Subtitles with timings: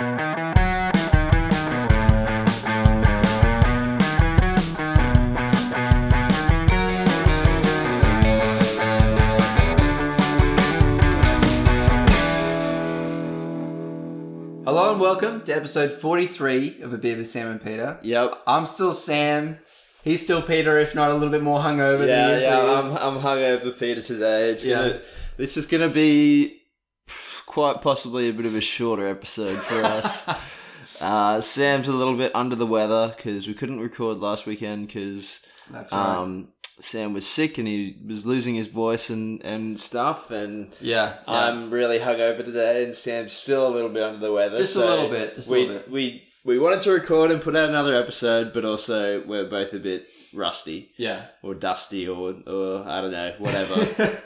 [0.00, 0.14] Hello
[14.92, 17.98] and welcome to episode 43 of A Beer with Sam and Peter.
[18.00, 18.42] Yep.
[18.46, 19.58] I'm still Sam.
[20.02, 22.76] He's still Peter, if not a little bit more hungover Yeah, than he yeah.
[22.78, 23.16] usually I'm.
[23.16, 24.00] I'm hungover, Peter.
[24.00, 24.48] Today.
[24.52, 24.76] It's Yeah.
[24.76, 24.98] gonna.
[25.36, 26.59] This is gonna be
[27.50, 30.28] quite possibly a bit of a shorter episode for us.
[31.00, 35.40] uh, Sam's a little bit under the weather because we couldn't record last weekend because
[35.68, 36.16] That's right.
[36.18, 40.72] um, Sam was sick and he was losing his voice and and stuff and.
[40.80, 41.48] yeah, yeah.
[41.48, 44.56] I'm really hungover today, and Sam's still a little bit under the weather.
[44.56, 45.90] Just a little bit, just a we, little bit.
[45.90, 49.80] We we wanted to record and put out another episode, but also we're both a
[49.80, 51.26] bit rusty yeah.
[51.42, 53.74] or dusty or or I don't know, whatever.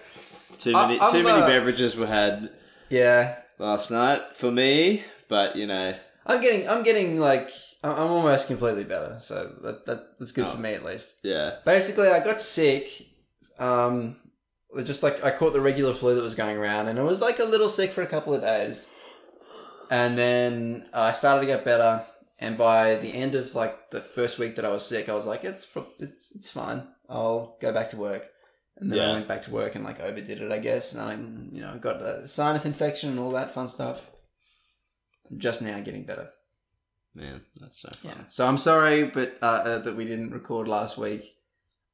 [0.58, 2.50] too many I'm, too many uh, beverages were had
[2.98, 3.36] yeah.
[3.58, 5.94] last night for me, but you know,
[6.26, 7.50] I'm getting, I'm getting like,
[7.82, 9.16] I'm almost completely better.
[9.20, 10.52] So that, that that's good Oh.
[10.54, 11.18] for me at least.
[11.22, 12.86] yeah, Basically, I got sick.
[13.58, 14.16] Um,
[14.82, 17.38] just like I caught the regular flu that was going around, and I was like
[17.38, 18.88] a little sick for a couple of days,
[19.90, 22.04] and then I started to get better.
[22.40, 25.26] And by the end of like the first week that I was sick, I was
[25.26, 25.66] like, it's
[26.00, 26.88] it's it's fine.
[27.08, 28.28] I'll go back to work.
[28.84, 30.94] And then I went back to work and like overdid it, I guess.
[30.94, 31.14] And I,
[31.54, 34.10] you know, got a sinus infection and all that fun stuff.
[35.30, 36.28] I'm just now getting better.
[37.14, 38.12] man, that's so fun.
[38.16, 38.24] Yeah.
[38.28, 41.34] So I'm sorry, but uh, uh, that we didn't record last week.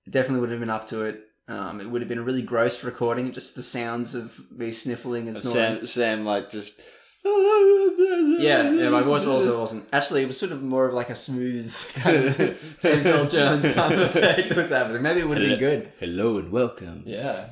[0.09, 1.21] Definitely would have been up to it.
[1.47, 5.29] Um, it would have been a really gross recording, just the sounds of me sniffling
[5.29, 5.77] and snoring.
[5.79, 6.81] Sam, Sam, like just
[7.25, 9.85] Yeah, yeah, my voice also wasn't.
[9.93, 12.37] Actually, it was sort of more of like a smooth kind of
[12.83, 15.03] James Earl Jones kind of effect was happening.
[15.03, 15.93] Maybe it would have been good.
[15.99, 17.51] Hello and welcome Yeah.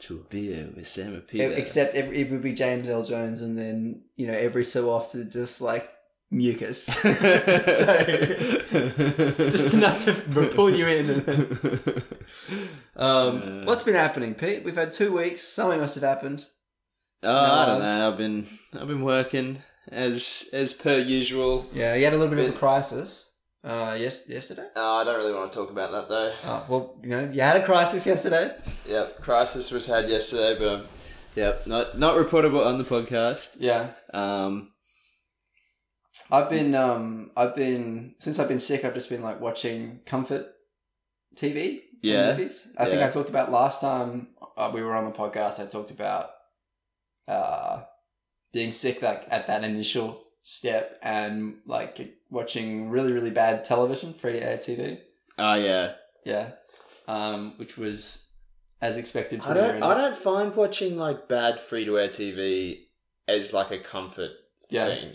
[0.00, 3.58] to a beer with Sam and Except it, it would be James Earl Jones, and
[3.58, 5.88] then you know every so often just like
[6.30, 8.04] mucus, so
[9.50, 10.14] just enough to
[10.54, 11.10] pull you in.
[12.96, 13.64] Um, Yeah.
[13.64, 14.64] what's been happening, Pete?
[14.64, 15.42] We've had two weeks.
[15.42, 16.46] Something must have happened.
[17.22, 18.08] Oh, I don't know.
[18.08, 18.46] I've been
[18.78, 21.66] I've been working as as per usual.
[21.72, 23.26] Yeah, you had a little bit of a crisis.
[23.62, 24.66] Uh, yes, yesterday.
[24.74, 26.32] Oh, I don't really want to talk about that though.
[26.44, 28.56] Oh, well, you know, you had a crisis yesterday.
[28.86, 30.86] Yep, crisis was had yesterday, but um,
[31.36, 33.48] yep, not not reportable on the podcast.
[33.58, 34.70] Yeah, Um,
[36.30, 38.84] I've been, um, I've been since I've been sick.
[38.84, 40.46] I've just been like watching comfort
[41.36, 41.80] TV.
[42.02, 42.72] Yeah, movies.
[42.78, 43.02] I think.
[43.02, 45.60] I talked about last time uh, we were on the podcast.
[45.62, 46.30] I talked about
[47.30, 47.84] uh,
[48.52, 54.32] being sick, like at that initial step, and like watching really, really bad television, free
[54.34, 54.98] to air TV.
[55.38, 55.92] oh yeah.
[56.26, 56.50] Yeah,
[57.08, 58.30] um, which was
[58.82, 59.40] as expected.
[59.40, 62.82] I don't I don't find watching like bad free to air TV
[63.26, 64.32] as like a comfort
[64.68, 65.12] Yeah, thing.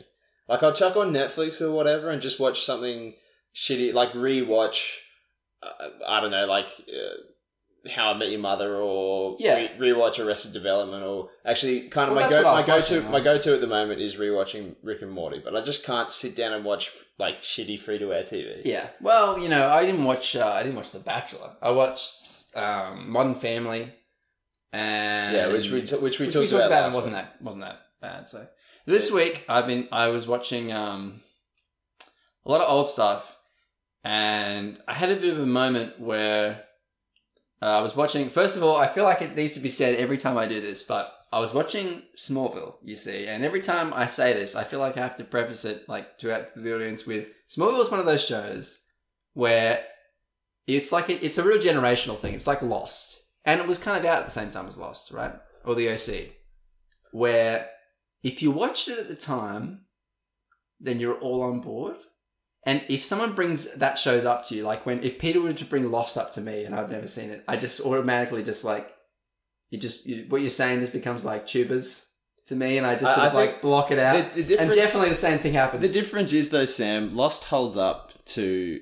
[0.48, 3.14] Like I'll chuck on Netflix or whatever and just watch something
[3.56, 4.98] shitty, like rewatch.
[5.62, 7.16] Uh, I don't know, like uh,
[7.90, 9.68] How I Met Your Mother, or Yeah.
[9.78, 13.20] re- rewatch Arrested Development, or actually, kind of Well, my go my go to my
[13.20, 16.36] go to at the moment is rewatching Rick and Morty, but I just can't sit
[16.36, 18.62] down and watch like shitty free to air TV.
[18.66, 18.90] yeah.
[19.02, 20.36] Well, you know, I didn't watch.
[20.36, 21.56] Uh, I didn't watch The Bachelor.
[21.62, 23.94] I watched um, Modern Family,
[24.74, 27.16] and Yeah, which we t- which we which talked, we talked about, last and wasn't
[27.16, 27.24] week.
[27.26, 28.28] that wasn't that bad.
[28.28, 28.46] So
[28.86, 31.22] this week I've been I was watching um
[32.46, 33.38] a lot of old stuff,
[34.04, 36.65] and I had a bit of a moment where
[37.62, 38.30] uh, I was watching.
[38.30, 40.62] First of all, I feel like it needs to be said every time I do
[40.62, 44.64] this, but I was watching Smallville, you see, and every time I say this, I
[44.64, 48.00] feel like I have to preface it like to the audience with Smallville is one
[48.00, 48.86] of those shows
[49.34, 49.84] where
[50.68, 52.34] it's like it, it's a real generational thing.
[52.34, 55.12] It's like Lost, and it was kind of out at the same time as Lost,
[55.12, 55.34] right?
[55.64, 56.30] Or the OC,
[57.12, 57.68] where
[58.24, 59.86] if you watched it at the time,
[60.80, 61.98] then you're all on board.
[62.66, 65.66] And if someone brings that shows up to you, like when if Peter were to
[65.66, 68.92] bring Lost up to me and I've never seen it, I just automatically just like
[69.70, 72.12] you just you, what you're saying just becomes like tubers
[72.48, 74.34] to me, and I just sort I of like block it out.
[74.34, 75.82] The, the and definitely the same thing happens.
[75.82, 78.80] The difference is though, Sam, Lost holds up to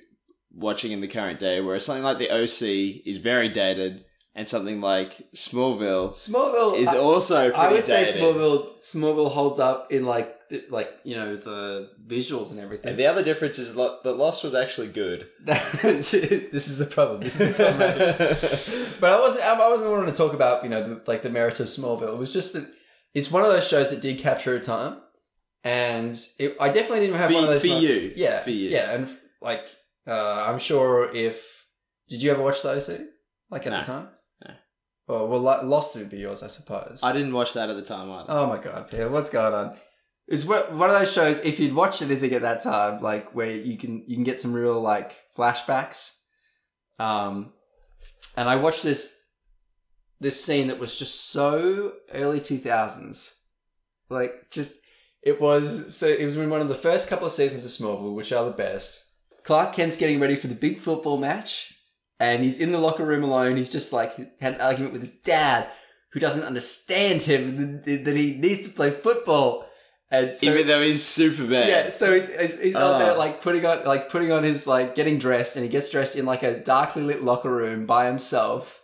[0.54, 4.06] watching in the current day, whereas something like the OC is very dated,
[4.36, 8.04] and something like Smallville Smallville is I- also pretty I would say.
[8.04, 12.90] Smallville Smallville holds up in like the, like you know the visuals and everything.
[12.92, 15.28] And the other difference is lo- that Lost was actually good.
[15.46, 17.22] this is the problem.
[17.22, 18.94] This is the problem.
[19.00, 19.44] but I wasn't.
[19.46, 22.14] I wasn't wanting to talk about you know the, like the merits of Smallville.
[22.14, 22.68] It was just that
[23.14, 24.98] it's one of those shows that did capture a time,
[25.64, 28.14] and it, I definitely didn't have For- one of those for you.
[28.16, 28.70] Yeah, For you.
[28.70, 29.10] Yeah, and
[29.42, 29.68] like
[30.08, 30.14] uh,
[30.44, 31.66] I'm sure if
[32.10, 33.08] did you ever watch those two
[33.50, 33.80] like at No.
[33.80, 34.08] the time?
[34.46, 34.54] No.
[35.08, 37.02] Well, well, Lost would be yours, I suppose.
[37.04, 38.26] I didn't watch that at the time either.
[38.32, 39.78] Oh my god, Peter, what's going on?
[40.28, 41.42] It's one of those shows.
[41.42, 44.54] If you'd watched anything at that time, like where you can you can get some
[44.54, 46.22] real like flashbacks.
[46.98, 47.54] Um,
[48.38, 49.22] and I watched this
[50.22, 53.42] this scene that was just so early two thousands,
[54.10, 54.80] like just
[55.22, 58.16] it was so it was in one of the first couple of seasons of Smallville,
[58.16, 59.10] which are the best.
[59.44, 61.74] Clark Kent's getting ready for the big football match,
[62.18, 63.58] and he's in the locker room alone.
[63.58, 65.68] He's just like had an argument with his dad,
[66.12, 69.68] who doesn't understand him that he needs to play football.
[70.14, 71.68] And so, Even though he's Superman.
[71.68, 73.18] yeah, so he's he's, he's out there Ah.
[73.18, 76.26] like putting on like putting on his like getting dressed, and he gets dressed in
[76.28, 78.84] like a darkly lit locker room by himself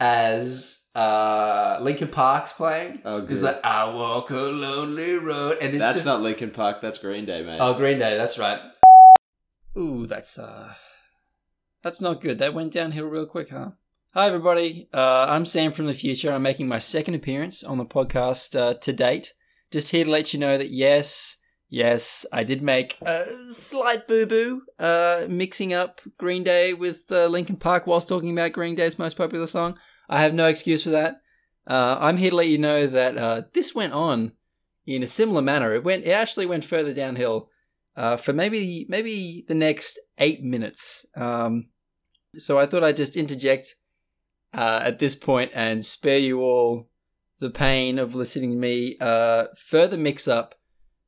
[0.00, 3.02] as uh Linkin Park's playing.
[3.04, 3.28] Oh, good.
[3.30, 6.80] He's like, I walk a lonely road, and it's That's just not Linkin Park.
[6.80, 7.58] That's Green Day, mate.
[7.60, 8.16] oh Green Day.
[8.16, 8.60] That's right.
[9.76, 10.72] Ooh, that's uh,
[11.82, 12.38] that's not good.
[12.38, 13.72] That went downhill real quick, huh?
[14.14, 14.88] Hi everybody.
[14.94, 16.32] Uh, I'm Sam from the future.
[16.32, 19.34] I'm making my second appearance on the podcast uh, to date.
[19.74, 21.36] Just here to let you know that yes,
[21.68, 23.24] yes, I did make a
[23.54, 28.52] slight boo boo, uh, mixing up Green Day with uh, Linkin Park whilst talking about
[28.52, 29.76] Green Day's most popular song.
[30.08, 31.16] I have no excuse for that.
[31.66, 34.34] Uh, I'm here to let you know that uh, this went on
[34.86, 35.74] in a similar manner.
[35.74, 36.04] It went.
[36.04, 37.50] It actually went further downhill
[37.96, 41.04] uh, for maybe maybe the next eight minutes.
[41.16, 41.70] Um,
[42.38, 43.74] so I thought I'd just interject
[44.56, 46.90] uh, at this point and spare you all
[47.40, 50.54] the pain of listening to me uh, further mix up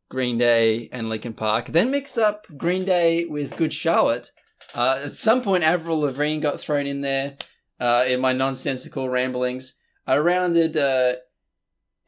[0.09, 4.31] Green Day and Linkin Park, then mix up Green Day with Good Charlotte.
[4.75, 7.37] Uh, at some point, Avril Lavigne got thrown in there
[7.81, 9.81] uh, in my nonsensical ramblings.
[10.07, 11.15] I rounded uh,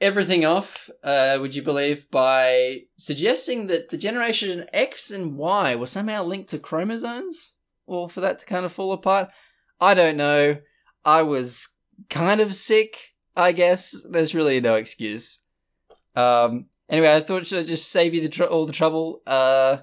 [0.00, 5.87] everything off, uh, would you believe, by suggesting that the generation X and Y were
[5.87, 7.55] somehow linked to chromosomes,
[7.87, 9.31] or for that to kind of fall apart.
[9.81, 10.59] I don't know.
[11.05, 11.76] I was
[12.11, 14.05] kind of sick, I guess.
[14.11, 15.40] There's really no excuse.
[16.17, 19.23] Um, anyway, I thought should I'd just save you the tr- all the trouble.
[19.26, 19.79] Uh,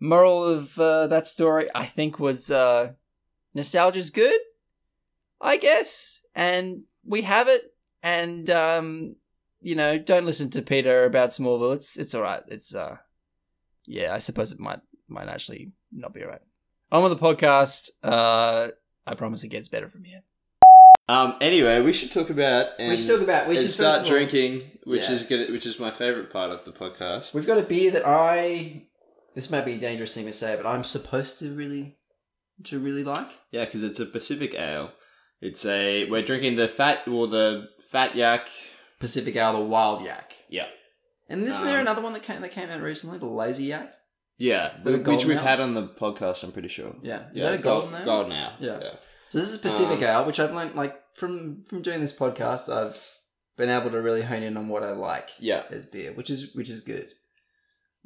[0.00, 2.92] moral of uh, that story, I think, was uh,
[3.54, 4.40] nostalgia's good,
[5.40, 7.62] I guess, and we have it.
[8.02, 9.16] And um,
[9.60, 11.76] you know, don't listen to Peter about Smallville.
[11.76, 12.42] It's it's all right.
[12.48, 12.96] It's uh,
[13.86, 16.42] yeah, I suppose it might might actually not be all right.
[16.90, 17.90] On the podcast.
[18.02, 18.68] Uh,
[19.06, 20.22] I promise it gets better from here.
[21.08, 21.36] Um.
[21.40, 23.46] Anyway, we should talk about and, we should talk about.
[23.48, 25.12] We and should start all- drinking, which Yeah.
[25.12, 25.50] is good.
[25.50, 27.32] Which is my favorite part of the podcast.
[27.34, 28.86] We've got a beer that I.
[29.34, 31.96] This might be a dangerous thing to say, but I'm supposed to really,
[32.64, 33.28] to really like.
[33.50, 34.92] Yeah, because it's a Pacific Ale.
[35.42, 38.48] It's a we're drinking the fat or the fat yak.
[38.98, 40.32] Pacific Ale, the Wild Yak.
[40.48, 40.68] Yeah.
[41.28, 43.92] And isn't there Um, another one that came that came out recently, the Lazy Yak?
[44.38, 46.42] Yeah, which we've had on the podcast.
[46.44, 46.96] I'm pretty sure.
[47.02, 47.28] Yeah.
[47.30, 48.04] Is yeah, that a Gold- golden ale?
[48.06, 48.52] Golden ale.
[48.58, 48.78] Yeah.
[48.80, 48.94] yeah.
[49.30, 52.68] So this is Pacific Um, Ale, which I've learned like from from doing this podcast.
[52.72, 52.98] I've
[53.56, 55.64] been able to really hone in on what I like Yeah.
[55.70, 57.08] as beer, which is which is good.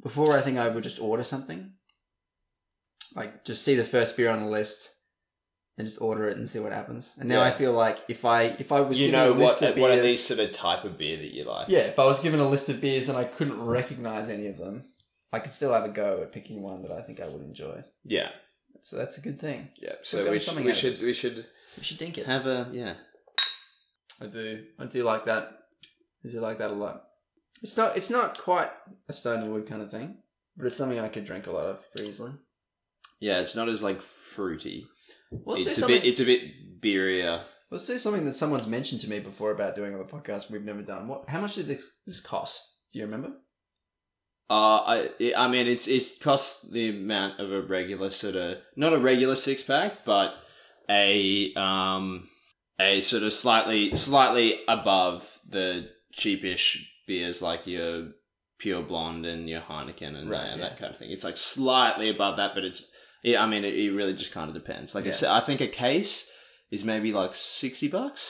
[0.01, 1.73] Before I think I would just order something,
[3.15, 4.89] like just see the first beer on the list
[5.77, 7.15] and just order it and see what happens.
[7.19, 7.47] And now Yeah.
[7.47, 9.71] I feel like if I if I was You given know a list what?
[9.71, 11.69] of What are beers, these sort of type of beer that you like?
[11.69, 14.57] yeah, if I was given a list of beers and I couldn't recognize any of
[14.57, 14.85] them,
[15.31, 17.83] I could still have a go at picking one that I think I would enjoy.
[18.03, 18.31] Yeah.
[18.81, 19.69] So that's a good thing.
[19.81, 19.95] Yeah.
[20.03, 21.01] So gotten we should something we should this.
[21.03, 21.45] we should
[21.77, 22.25] We should dink it.
[22.25, 22.95] have a yeah.
[24.19, 24.65] I do.
[24.79, 25.51] I do like that.
[26.25, 27.03] I do like that a lot.
[27.63, 27.95] It's not.
[27.97, 28.69] It's not quite
[29.07, 30.17] a stone and wood kind of thing,
[30.57, 32.33] but it's something I could drink a lot of pretty easily.
[33.19, 34.87] Yeah, it's not as like fruity.
[35.31, 36.01] Let's it's a something.
[36.01, 37.43] bit it's a bit beerier.
[37.69, 40.65] let's do something that someone's mentioned to me before about doing on the podcast we've
[40.65, 41.07] never done.
[41.07, 41.29] What?
[41.29, 42.77] How much did this this cost?
[42.91, 43.31] Do you remember?
[44.51, 48.91] Uh, I I mean it's it's cost the amount of a regular sort of not
[48.91, 50.33] a regular six pack, but
[50.89, 52.27] a um
[52.79, 58.09] a sort of slightly slightly above the cheapish beers like your
[58.59, 60.63] pure blonde and your Heineken and, Right, that, yeah.
[60.69, 61.11] that kind of thing.
[61.11, 62.85] It's like slightly above that, but it's
[63.23, 63.41] yeah.
[63.41, 64.93] I mean it, it really just kind of depends.
[64.93, 66.27] Like I said, I think a case
[66.71, 68.29] is maybe like sixty bucks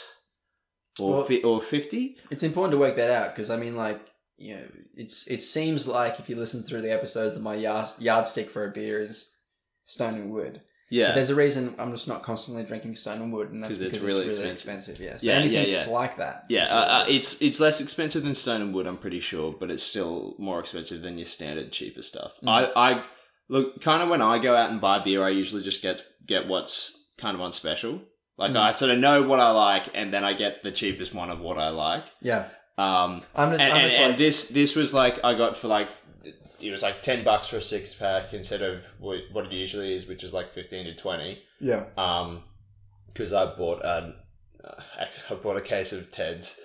[1.00, 2.18] or Well- fi- or fifty.
[2.30, 4.00] It's important to work that out because I mean, like,
[4.42, 7.88] you know, it's it seems like if you listen through the episodes that my yard,
[8.00, 9.36] yardstick for a beer is
[9.84, 10.62] stone and wood.
[10.90, 13.76] But Yeah, there's a reason I'm just not constantly drinking stone and wood, and that's
[13.78, 14.96] 'Cause it's because really it's really expensive.
[14.96, 15.06] expensive.
[15.06, 15.78] Yeah, so Yeah, anything yeah, yeah.
[15.78, 16.46] that's like that.
[16.50, 19.56] Yeah, is uh, uh, it's it's less expensive than stone and wood, I'm pretty sure,
[19.58, 22.34] but it's still more expensive than your standard cheaper stuff.
[22.44, 22.50] Mhm.
[22.50, 23.04] I, I
[23.48, 26.48] look kind of when I go out and buy beer, I usually just get get
[26.48, 28.02] what's kind of on special.
[28.38, 28.58] Like Mhm.
[28.58, 31.40] I sort of know what I like, and then I get the cheapest one of
[31.40, 32.06] what I like.
[32.22, 32.50] yeah.
[32.82, 35.68] Um, I'm just, and, I'm just and like, this this was like I got for
[35.68, 35.90] like
[36.60, 39.94] it was like ten bucks for a six pack instead of what what it usually
[39.96, 42.44] is, which is like fifteen to twenty yeah, um,
[43.08, 44.16] because I bought a,
[45.30, 46.60] I bought a case of Ted's,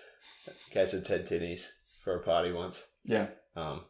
[0.46, 1.68] a case of Ted Tinnies
[2.02, 2.86] for a party once.
[3.04, 3.26] yeah.
[3.56, 3.82] Um,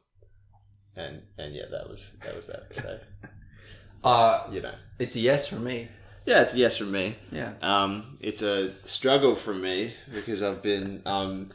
[0.97, 2.75] and and yeah, that was that was that.
[2.75, 2.99] So
[4.04, 5.88] Uh, you know, it's a yes from me.
[6.26, 7.16] yeah, it's a yes from me.
[7.33, 7.54] Yeah.
[7.62, 11.50] Um, it's a struggle for me because I've been um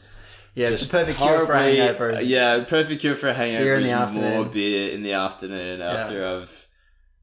[0.54, 2.26] Yeah, just perfect cure for hangovers.
[2.26, 3.64] Yeah, perfect cure for a hangover.
[3.64, 4.34] Beer in the afternoon.
[4.34, 6.66] More beer in the afternoon after I've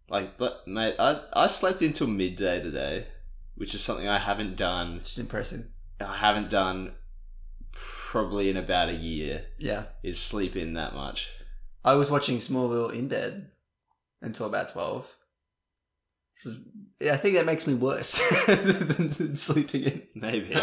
[0.10, 3.08] like, but mate, I I slept until midday today,
[3.56, 4.98] which is something I haven't done.
[4.98, 5.66] Which is impressive.
[6.02, 6.94] I haven't done
[7.72, 9.46] probably in about a year.
[9.58, 9.84] Yeah.
[10.04, 11.30] Is sleeping that much?
[11.84, 13.52] I was watching Smallville in bed
[14.22, 15.16] until about 12.
[16.38, 16.56] So,
[17.00, 20.04] yeah, I think that makes me worse than, than sleeping in.
[20.16, 20.58] Maybe,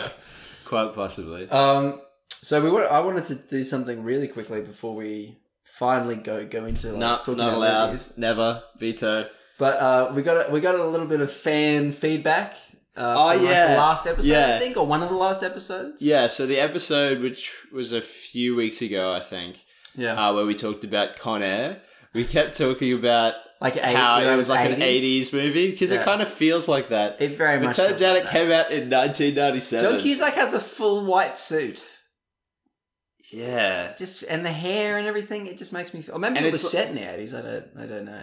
[0.64, 1.48] quite possibly.
[1.50, 6.46] Um, so we want, I wanted to do something really quickly before we finally go
[6.46, 7.86] go into like, no, talking not about allowed.
[7.88, 8.18] movies.
[8.18, 9.28] Never veto.
[9.58, 12.54] But uh, we got a, we got a little bit of fan feedback.
[12.96, 13.68] Uh, Oh, from, like, yeah.
[13.72, 14.56] the last episode Yeah.
[14.56, 16.02] I think, or one of the last episodes.
[16.02, 16.28] Yeah.
[16.28, 19.62] So the episode, which was a few weeks ago, I think,
[19.96, 20.12] yeah.
[20.14, 21.82] uh, where we talked about Con Air,
[22.14, 25.02] we kept talking about like how it was like an 80s.
[25.30, 26.00] 80s movie because Yeah.
[26.00, 27.20] it kind of feels like that.
[27.20, 27.76] It very But much.
[27.76, 28.32] turns feels out like it that.
[28.32, 29.90] came out in 1997.
[29.90, 31.86] John Cusack has a full white suit.
[33.32, 33.94] Yeah.
[33.96, 35.46] Just and the hair and everything.
[35.46, 36.16] It just makes me feel.
[36.16, 37.34] Or maybe And it was it's set in the eighties.
[37.34, 37.66] I don't.
[37.78, 38.22] I don't know.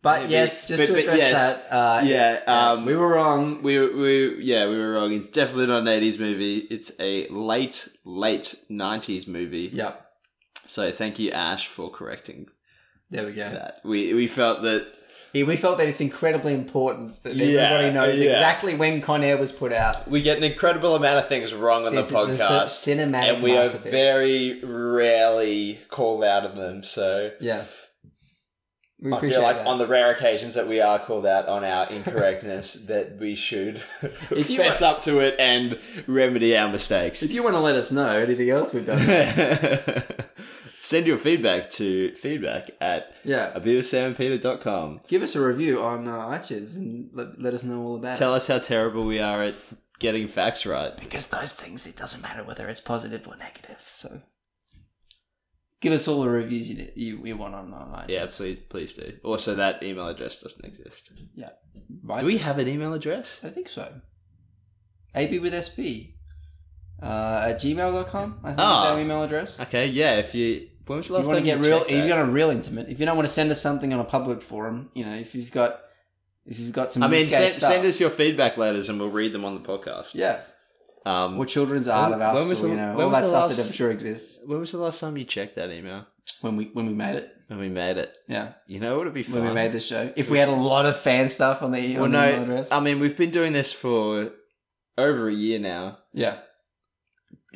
[0.00, 0.32] But Maybe.
[0.34, 1.54] yes, just But- to address yes.
[1.64, 1.72] that.
[1.74, 3.62] Uh, Yeah, um, we were wrong.
[3.64, 5.12] We, we yeah we were wrong.
[5.12, 6.58] It's definitely not an 80s movie.
[6.58, 9.70] It's a late late 90s movie.
[9.72, 10.04] Yep.
[10.66, 12.46] So thank you Ash for correcting
[13.10, 13.50] There we go.
[13.50, 13.80] that.
[13.84, 14.97] We we felt that Yeah,
[15.34, 18.30] we felt that it's incredibly important that Yeah, everybody knows yeah.
[18.30, 20.08] exactly when Con Air was put out.
[20.08, 22.92] we get an incredible amount of things wrong on the Since it's a podcast, c-
[22.94, 23.90] cinematic and we are masterpiece.
[23.92, 26.82] very rarely called out of them.
[26.82, 27.64] So yeah.
[29.00, 29.66] We I appreciate feel like that.
[29.68, 33.80] on the rare occasions that we are called out on our incorrectness, that we should
[34.32, 37.22] If you fess up to it and remedy our mistakes.
[37.22, 38.98] if you want to let us know anything else we've done,
[40.82, 45.00] Send your feedback to feedback at yeah, abusandpeter.com.
[45.08, 48.18] give us a review on uh, iTunes and let, let us know all about it.
[48.18, 48.38] Tell it.
[48.38, 49.54] us how terrible we are at
[49.98, 50.96] getting facts right.
[50.96, 53.82] Because those things, it doesn't matter whether it's positive or negative.
[53.92, 54.22] So
[55.80, 58.10] give us all the reviews you you, you want on, on iTunes.
[58.10, 59.16] Yeah, please, please do.
[59.24, 61.12] Also, that email address doesn't exist.
[61.34, 61.50] Yeah.
[62.02, 62.20] Right?
[62.20, 63.40] Do we have an email address?
[63.42, 64.00] I think so.
[65.14, 66.14] AB with SB.
[67.00, 68.92] Uh, at gmail.com, I think is Ah.
[68.92, 69.60] our email address.
[69.60, 70.16] Okay, yeah.
[70.16, 72.24] If you when was the last you want to get real, if you got a
[72.24, 75.04] real intimate, if you don't want to send us something on a public forum, you
[75.04, 75.78] know, if you've got,
[76.46, 79.10] if you've got some, I mean, send, stuff, send us your feedback letters and we'll
[79.10, 80.14] read them on the podcast.
[80.14, 80.40] yeah,
[81.06, 83.18] Um, or children's art when- of when was or, the- you know, when all was
[83.18, 85.56] that the stuff last- that I'm sure exists when was the last time you checked
[85.56, 86.04] that email?
[86.40, 87.30] when we when we made it.
[87.48, 88.12] When we made it.
[88.28, 89.40] Yeah, You know, it would be fun?
[89.40, 90.12] when we made this show.
[90.16, 92.28] If we had a lot of fan stuff on the, well, on the no.
[92.28, 94.30] email address, I mean, we've been doing this for
[94.98, 95.98] over a year now.
[96.12, 96.36] yeah,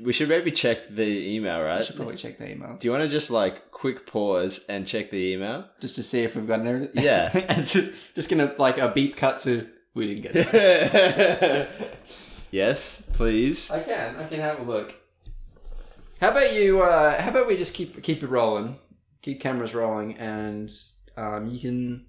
[0.00, 1.84] We should maybe check the email, right?
[1.84, 5.11] should probably check the email Do you want to just like quick pause and check
[5.11, 5.66] the email?
[5.80, 7.04] just to see if we've gotten everything.
[7.04, 7.30] Yeah.
[7.34, 11.68] it's just just gonna like a beep cut to we didn't get it.
[12.50, 13.70] yes, please.
[13.70, 14.16] I can.
[14.16, 14.94] I can have a look.
[16.20, 16.80] How about you?
[16.80, 18.76] Uh, how about we just keep keep it rolling,
[19.20, 20.72] keep cameras rolling, and
[21.18, 22.06] um, you can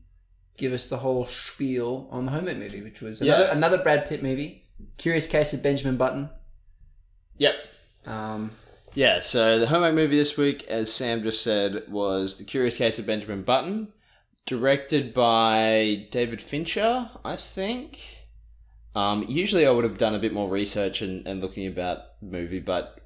[0.56, 3.52] give us the whole spiel on the Homemade movie, which was another, Yeah.
[3.52, 4.70] another Brad Pitt movie.
[4.98, 6.30] Curious Case of Benjamin Button.
[7.40, 7.56] Yep.
[8.06, 8.52] Um,
[8.96, 13.00] Yeah, so the homework movie this week, as Sam just said, was The Curious Case
[13.00, 13.92] of Benjamin Button,
[14.46, 18.00] directed by David Fincher, I think.
[18.96, 22.28] Um, usually I would have done a bit more research and, and looking about the
[22.28, 23.00] movie, but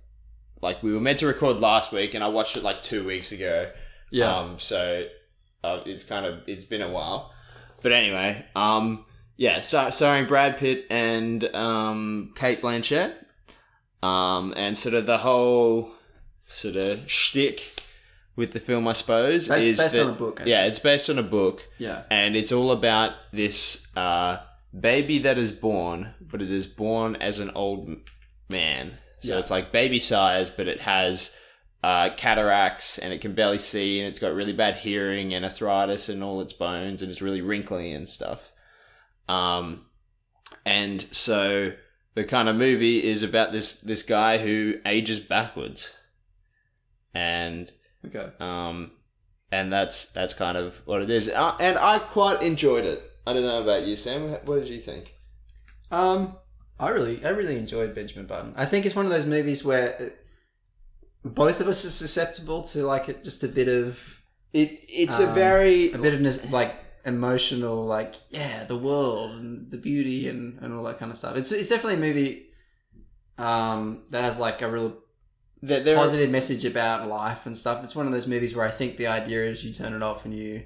[0.61, 3.31] like we were meant to record last week and I watched it like two weeks
[3.31, 3.71] ago.
[4.39, 5.05] Um, so
[5.63, 7.31] uh, it's kind of it's been a while,
[7.81, 9.05] but anyway, um,
[9.37, 13.13] yeah, so, starring Brad Pitt and um, Cate Blanchett,
[14.03, 15.91] um, and sort of the whole
[16.45, 17.81] sort of shtick
[18.35, 20.41] with the film, I suppose, based, is based that, on a book.
[20.41, 22.03] I yeah, it's based on a book, yeah.
[22.11, 24.37] and it's all about this uh,
[24.79, 27.89] baby that is born, but it is born as an old
[28.49, 28.93] man.
[29.21, 29.39] So Yeah.
[29.39, 31.35] it's like baby size, but it has
[31.83, 36.07] uh, cataracts and it can barely see, and it's got really bad hearing and arthritis
[36.07, 38.51] in all its bones, and it's really wrinkly and stuff.
[39.27, 39.85] Um,
[40.65, 41.73] and so
[42.17, 45.93] the kind of movie is about this this guy who ages backwards,
[47.13, 47.71] and
[48.07, 48.27] Okay.
[48.39, 48.91] um,
[49.51, 51.29] and that's that's kind of what it is.
[51.29, 52.99] Uh, and I quite enjoyed it.
[53.27, 54.29] I don't know about you, Sam.
[54.45, 55.13] What did you think?
[55.91, 56.37] Um,
[56.79, 58.53] I really, I really enjoyed Benjamin Button.
[58.57, 60.09] I think it's one of those movies where uh,
[61.23, 64.21] both of us are susceptible to like it, just a bit of
[64.53, 66.73] It it's Um, a very a bit of like
[67.07, 71.37] emotional, like yeah, the world and the beauty and, and all that kind of stuff.
[71.37, 72.43] It's it's definitely a movie
[73.37, 74.97] um, that has like a real
[75.61, 77.83] there, there are- positive message about life and stuff.
[77.83, 80.25] It's one of those movies where I think the idea is you turn it off
[80.25, 80.63] and you,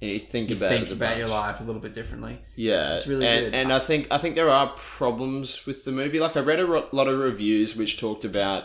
[0.00, 2.40] and you think you about think about your life a little bit differently.
[2.56, 3.54] Yeah, It's really and, good.
[3.54, 6.20] And I think I think there are problems with the movie.
[6.20, 8.64] Like I read a ro- lot of reviews which talked about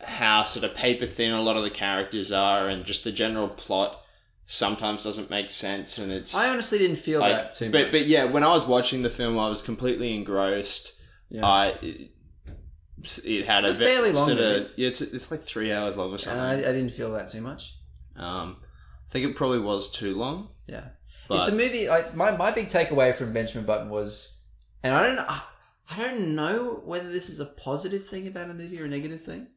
[0.00, 3.48] how sort of paper thin a lot of the characters are, and just the general
[3.48, 4.00] plot
[4.46, 7.92] sometimes doesn't make sense, and it's I honestly didn't feel like, that too but much.
[7.92, 10.92] but yeah, when I was watching the film, I was completely engrossed.
[11.28, 11.44] yeah.
[11.44, 12.10] I it,
[13.24, 15.96] it had It's a ve- fairly long sort of yeah, it's it's like three hours
[15.96, 16.40] long or something.
[16.40, 17.74] I, I didn't feel that too much.
[18.16, 18.56] um,
[19.08, 20.48] I think it probably was too long.
[20.66, 20.84] Yeah.
[21.28, 21.88] But it's a movie.
[21.88, 24.42] Like my, my big takeaway from Benjamin Button was,
[24.82, 25.42] and I don't I,
[25.90, 29.22] I don't know whether this is a positive thing about a movie or a negative
[29.22, 29.48] thing,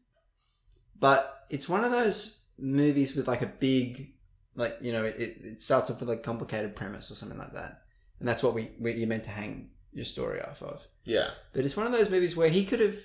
[0.99, 4.13] but it's one of those movies with like a big,
[4.55, 7.81] like you know, it, it starts off with a complicated premise or something like that,
[8.19, 10.85] and that's what we, we you're meant to hang your story off of.
[11.03, 12.97] yeah, But it's one of those movies where he could have,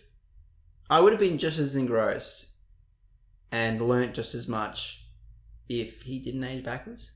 [0.91, 2.49] I would have been just as engrossed,
[3.51, 5.05] and learnt just as much,
[5.69, 7.11] if he didn't age backwards.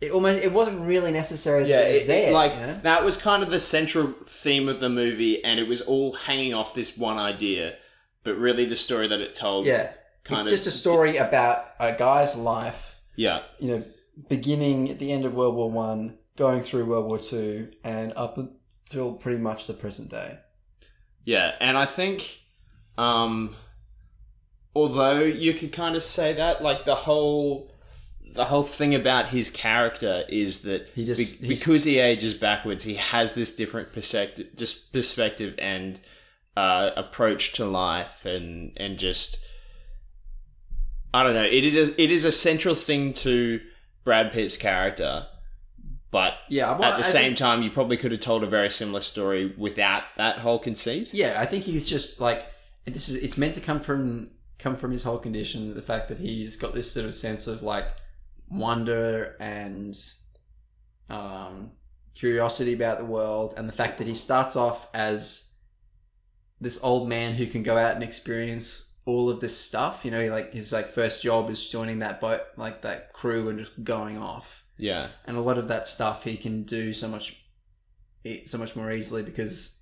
[0.00, 2.32] It almost it wasn't really necessary that yeah, it was it- there.
[2.32, 2.80] like you know?
[2.82, 6.52] that was kind of the central theme of the movie, and it was all hanging
[6.52, 7.76] off this one idea.
[8.22, 9.92] But really, the story that it told, yeah,
[10.24, 12.95] kind it's just a story about a guy's life.
[13.16, 13.84] Yeah, You know,
[14.28, 18.38] beginning at the end of World War One, going through World War Two, and up
[18.38, 20.38] until pretty much the present day.
[21.24, 22.40] Yeah, and I think,
[22.98, 23.56] um,
[24.74, 27.72] although you could kind of say that, like the whole,
[28.32, 32.84] the whole thing about his character is that He just- be- because he ages backwards,
[32.84, 36.00] he has this different perspective, just perspective and
[36.56, 39.36] uh, approach to life, and and just,
[41.16, 41.44] I don't know.
[41.44, 43.60] It is it is a central thing to
[44.04, 45.26] Brad Pitt's character,
[46.10, 48.46] but Yeah, well, at the I same think- time, you probably could have told a
[48.46, 51.14] very similar story without that whole conceit.
[51.14, 52.46] Yeah, I think he's just like
[52.84, 53.22] this is.
[53.22, 54.26] It's meant to come from
[54.58, 55.74] come from his whole condition.
[55.74, 57.86] The fact that he's got this sort of sense of like
[58.48, 59.96] wonder and
[61.10, 61.70] um,
[62.14, 65.54] curiosity about the world, and the fact that he starts off as
[66.60, 70.04] this old man who can go out and experience all of this stuff.
[70.04, 73.58] You know, like his like first job is joining that boat, like that crew, and
[73.58, 75.08] just going off Yeah.
[75.24, 77.36] and a lot of that stuff he can do so much
[78.44, 79.80] so much more easily because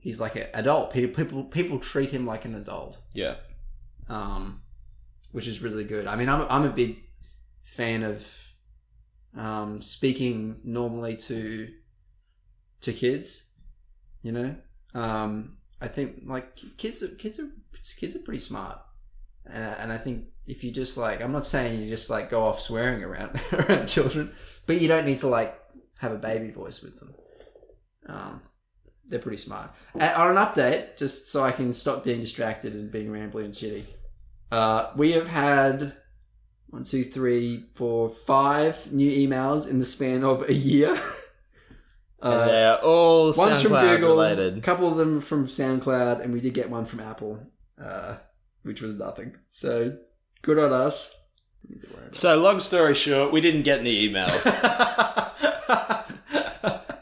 [0.00, 3.36] he's like an adult people people, people treat him like an adult Yeah.
[4.08, 4.62] um,
[5.32, 6.96] which is really good i mean i'm, I'm a big
[7.62, 8.26] fan of
[9.36, 11.68] um, speaking normally to
[12.80, 13.50] to kids
[14.22, 14.54] you know
[14.94, 17.50] um, i think like kids are kids are
[17.92, 18.78] kids are pretty smart.
[19.46, 22.44] And, and i think if you just like i'm not saying you just like go
[22.44, 24.32] off swearing around around children
[24.66, 25.54] but you don't need to like
[25.98, 27.14] have a baby voice with them.
[28.06, 28.42] Um,
[29.06, 29.70] they're pretty smart.
[29.94, 33.84] On an update just so i can stop being distracted and being rambly and shitty.
[34.50, 35.94] Uh, we have had
[36.68, 40.90] one, two, three, four, five new emails in the span of a year.
[42.22, 46.40] and Uh, they're all one's from Google, a couple of them from SoundCloud, and we
[46.40, 47.40] did get one from Apple,
[47.82, 48.16] uh,
[48.62, 49.36] which was nothing.
[49.50, 49.96] So
[50.42, 51.20] good on us.
[51.68, 54.44] Need to worry So, long story short, we didn't get any emails.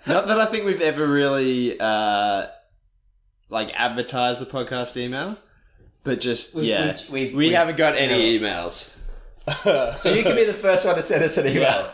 [0.05, 2.47] Not that I think we've ever really uh,
[3.49, 5.37] like advertised the podcast email,
[6.05, 8.97] but just We've- yeah, we've- we've- we we've- haven't got any emails.
[9.99, 11.61] so you can be the first one to send us an email.
[11.63, 11.91] Yeah.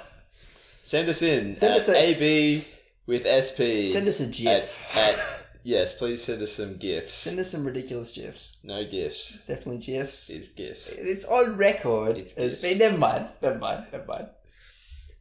[0.83, 1.55] Send us in.
[1.55, 2.65] Send at us a- AB
[3.07, 3.85] with SP.
[3.85, 4.65] Send us a at,
[4.95, 5.19] at-
[5.63, 7.15] yes, please send us some gifts.
[7.15, 8.59] Send us some ridiculous GIFs.
[8.65, 9.35] no gifts.
[9.35, 10.31] It's definitely GIFs.
[10.31, 10.91] It's gifts.
[10.93, 12.19] It's on record.
[12.19, 13.29] It's It's, been never mind.
[13.43, 13.87] Never mind.
[13.93, 14.29] Never mind.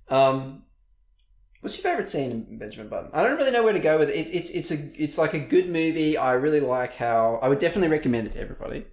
[0.09, 0.63] Um,
[1.61, 3.09] what's your favorite scene in Benjamin Button?
[3.13, 4.15] I don't really know where to go with it.
[4.15, 4.27] it.
[4.35, 6.17] It's it's a it's like a good movie.
[6.17, 8.85] I really like how I would definitely recommend it to everybody.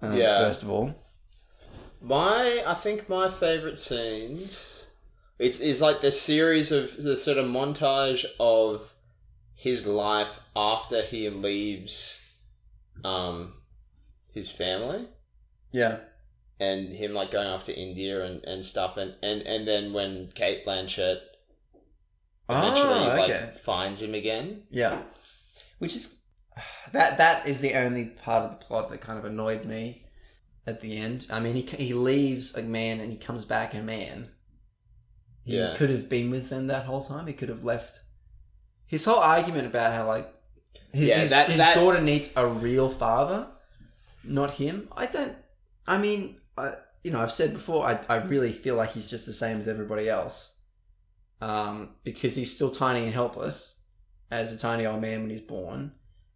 [0.00, 0.38] Um, Yeah.
[0.38, 0.94] First of all,
[2.00, 4.86] My, I think my favorite scenes,
[5.38, 8.93] it's is like the series of the sort of montage of
[9.54, 12.20] his life after he leaves,
[13.04, 13.54] um,
[14.32, 15.06] his family
[15.72, 15.98] yeah,
[16.60, 20.30] and him like going off to India and, and stuff, and, and and then when
[20.34, 21.20] Cate Blanchett
[22.48, 24.64] eventually oh, okay, like finds him again.
[24.70, 25.02] yeah.
[25.78, 26.20] Which is
[26.92, 30.06] that that is the only part of the plot that kind of annoyed me
[30.66, 31.26] at the end.
[31.30, 34.28] I mean, he he leaves a man and he comes back a man.
[35.44, 35.74] He Yeah.
[35.76, 37.26] could have been with them that whole time.
[37.26, 38.00] He could have left.
[38.94, 40.26] His whole argument about how like
[40.92, 43.40] his Yeah, his, that- his that- daughter needs a real father,
[44.22, 44.88] not him.
[44.96, 45.34] I don't.
[45.86, 46.20] I mean,
[46.56, 46.66] I,
[47.02, 47.80] you know, I've said before.
[47.90, 50.36] I I really feel like he's just the same as everybody else,
[51.40, 53.82] um, because he's still tiny and helpless
[54.30, 55.92] as a tiny old man when he's born,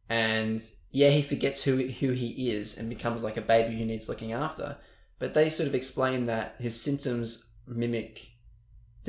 [0.08, 4.08] and yeah, he forgets who who he is and becomes like a baby who needs
[4.08, 4.76] looking after.
[5.20, 8.26] But they sort of explain that his symptoms mimic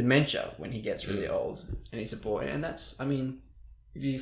[0.01, 1.37] dementia when he gets really Mm.
[1.39, 1.57] old
[1.91, 3.25] and he's a boy, and that's I mean,
[3.95, 4.19] if you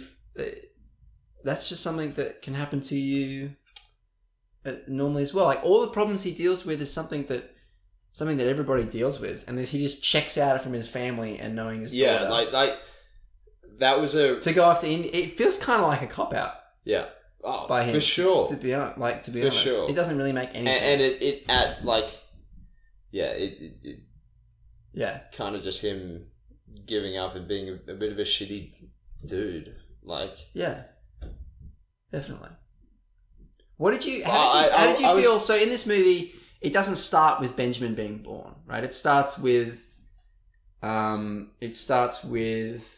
[1.48, 3.52] that's just something that can happen to you
[4.66, 5.46] uh, normally as well.
[5.46, 7.44] Like all the problems he deals with is something that
[8.12, 11.56] something that everybody deals with, and this he just checks out from his family and
[11.56, 12.30] knowing his Yeah, daughter.
[12.38, 12.74] like like
[13.80, 15.12] that was a to go after India.
[15.14, 17.06] It feels kind of like a cop out, yeah.
[17.44, 17.94] Oh, By him.
[17.96, 18.48] for sure.
[18.48, 18.98] to be honest.
[18.98, 19.90] Like to be For honest, sure.
[19.90, 20.88] it doesn't really make any and, sense.
[20.92, 22.10] and it, it at like
[23.12, 24.00] yeah, it, it, it
[25.02, 26.26] yeah, kind of just him
[26.86, 28.72] giving up and being a, a bit of a shitty
[29.26, 29.76] dude.
[30.04, 30.84] Like yeah,
[32.12, 32.50] definitely.
[33.78, 34.24] What did you?
[34.26, 35.40] How did you, I- how did you I was- feel?
[35.40, 38.84] So in this movie, it doesn't start with Benjamin being born, right?
[38.84, 39.88] It starts with,
[40.82, 42.94] um, it starts with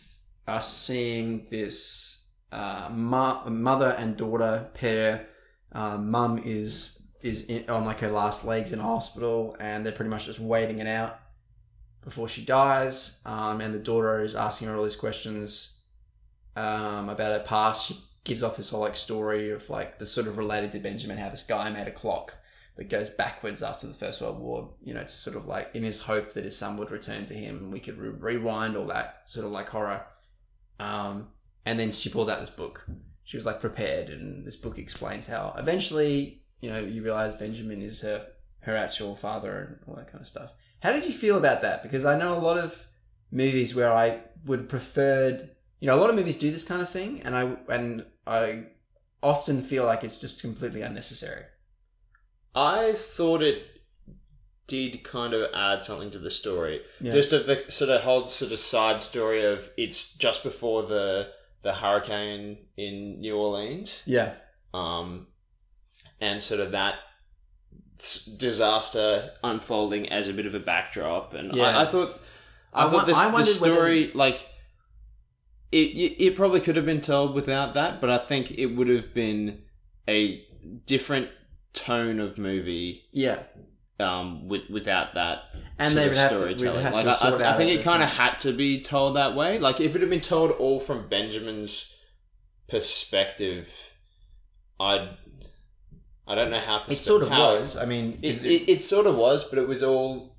[0.47, 5.27] us seeing this uh, mo- mother and daughter pair.
[5.71, 10.09] Uh, Mum is is in, on like her last legs in hospital, and they're pretty
[10.09, 11.18] much just waiting it out
[12.10, 13.22] before she dies.
[13.26, 15.84] Um, and the daughter is asking her all these questions
[16.56, 17.88] um, about her past.
[17.88, 21.17] She gives off this whole like story of like the sort of related to Benjamin
[21.17, 22.36] how this guy made a clock
[22.76, 24.74] that goes backwards after the First World War.
[24.84, 27.34] You know, to sort of like in his hope that his son would return to
[27.34, 30.06] him, and we could re- rewind all that sort of like horror.
[30.80, 31.28] Um,
[31.65, 32.86] and then she pulls out this book.
[33.24, 37.82] She was like prepared, and this book explains how eventually, you know, you realize Benjamin
[37.82, 38.26] is her
[38.62, 40.52] her actual father and all that kind of stuff.
[40.82, 41.84] How did you feel about that?
[41.84, 42.88] Because I know a lot of
[43.32, 46.89] movies where I would preferred, you know, a lot of movies do this kind of
[46.89, 48.65] thing, and I and I
[49.22, 51.44] often feel like it's just completely unnecessary.
[52.56, 53.63] I thought it
[54.68, 56.82] did kind of add something to the story.
[57.02, 57.12] Yeah.
[57.12, 61.32] Just of the sort of whole sort of side story of it's just before the
[61.62, 64.04] the hurricane in New Orleans.
[64.06, 64.34] yeah,
[64.74, 65.28] um,
[66.22, 66.96] and sort of that
[68.38, 71.33] disaster unfolding as a bit of a backdrop.
[71.33, 71.77] And Yeah.
[71.77, 72.19] I, I thought,
[72.73, 74.47] I, I thought this, I the wondered whether- story, like,
[75.71, 79.13] it, it, probably could have been told without that, but I think it would have
[79.13, 79.62] been
[80.07, 80.43] a
[80.88, 81.29] different
[81.73, 83.43] tone of movie yeah,
[83.99, 85.43] um, with without that
[85.77, 86.81] and they would have to, storytelling.
[86.83, 89.35] have like to I, I, I think it kind of had to be told that
[89.35, 89.59] way.
[89.59, 91.95] Like if it had been told all from Benjamin's
[92.67, 93.69] perspective,
[94.79, 95.17] I'd
[96.30, 97.76] I don't know how It sort of how- was.
[97.76, 100.36] I mean, It, is it, it sort of was, but it was all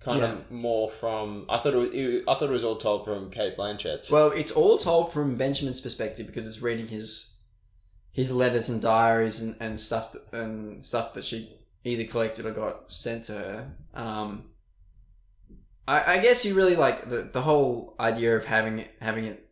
[0.00, 0.32] kind Yeah.
[0.32, 1.46] of more from.
[1.48, 2.24] I thought it, was, it.
[2.26, 4.10] I thought it was all told from Cate Blanchett's.
[4.10, 7.36] Well, it's all told from Benjamin's perspective because it's reading his
[8.10, 11.52] his letters and diaries and, and stuff that, and stuff that she
[11.84, 13.72] either collected or got sent to her.
[13.94, 14.50] Um,
[15.86, 19.48] I, I guess you really like the the whole idea of having having it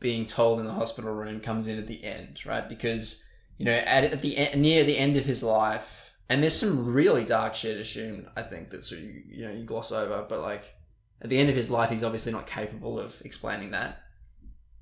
[0.00, 2.66] being told in the hospital room comes in at the end, right?
[2.68, 3.24] Because
[3.58, 7.24] you know at, at the near the end of his life, and there's some really
[7.24, 8.26] dark shit assumed.
[8.36, 10.74] I think that sort you, you know you gloss over, but like
[11.22, 13.98] at the end of his life, he's obviously not capable of explaining that.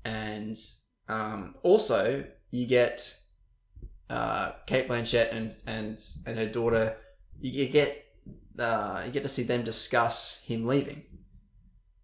[0.03, 0.57] And
[1.07, 3.17] um, also, you get
[4.09, 6.97] uh, Cate Blanchett and, and and her daughter.
[7.39, 8.05] You, you get
[8.59, 11.03] uh, you get to see them discuss him leaving,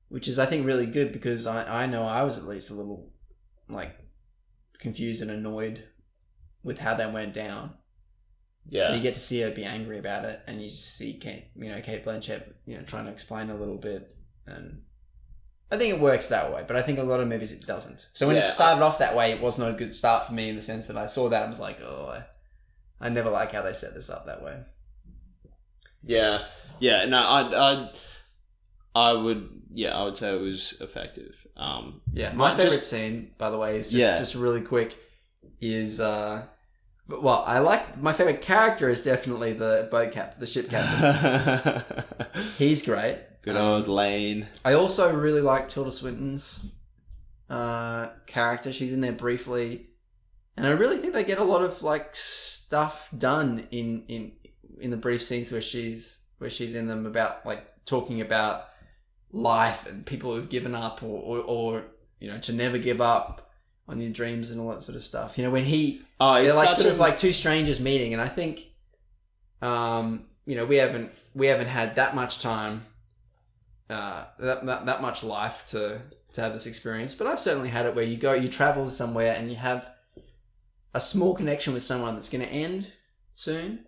[0.09, 2.75] which is I think really good because I I know I was at least a
[2.75, 3.11] little
[3.69, 3.95] like
[4.79, 5.83] confused and annoyed
[6.63, 7.73] with how that went down.
[8.69, 11.47] yeah, So you get to see her be angry about it, and you see Cate,
[11.55, 14.81] you know, Cate Blanchett, you know, trying to explain a little bit, and
[15.71, 16.63] I think it works that way.
[16.67, 18.07] But I think a lot of movies it doesn't.
[18.13, 20.49] So when Yeah, it started off that way, it was no good start for me
[20.49, 22.07] in the sense that I saw that and was like, oh,
[22.99, 24.59] I, I never like how they set this up that way.
[26.03, 26.45] yeah,
[26.79, 27.05] yeah.
[27.05, 27.89] No, I, I,
[28.95, 29.49] I would.
[29.73, 31.47] Yeah, I would say it was effective.
[31.55, 34.17] Um, Yeah, my favorite just- scene, by the way, is just Yeah.
[34.19, 34.97] just really quick.
[35.61, 36.45] Is uh,
[37.07, 41.83] but well, I like my favorite character is definitely the boat cap, the ship captain.
[42.57, 43.19] He's great.
[43.43, 44.47] Good Um, old Lane.
[44.65, 46.65] I also really like Tilda Swinton's
[47.49, 48.71] uh, character.
[48.73, 49.89] She's in there briefly,
[50.57, 54.31] and I really think they get a lot of like stuff done in in
[54.79, 58.65] in the brief scenes where she's where she's in them about like talking about
[59.31, 61.83] life and people who've given up or or, or
[62.19, 63.50] you know to never give up
[63.91, 65.37] on your dreams and all that sort of stuff.
[65.37, 68.13] You know when he Oh, they're it's like sort a- of like two strangers meeting,
[68.13, 68.61] and I think,
[69.61, 72.85] um, you know, we haven't we haven't had that much time,
[73.89, 76.01] uh, that, that that much life to
[76.33, 77.13] to have this experience.
[77.15, 79.89] But I've certainly had it where you go, you travel somewhere, and you have
[80.93, 82.91] a small connection with someone that's going to end
[83.35, 83.85] soon,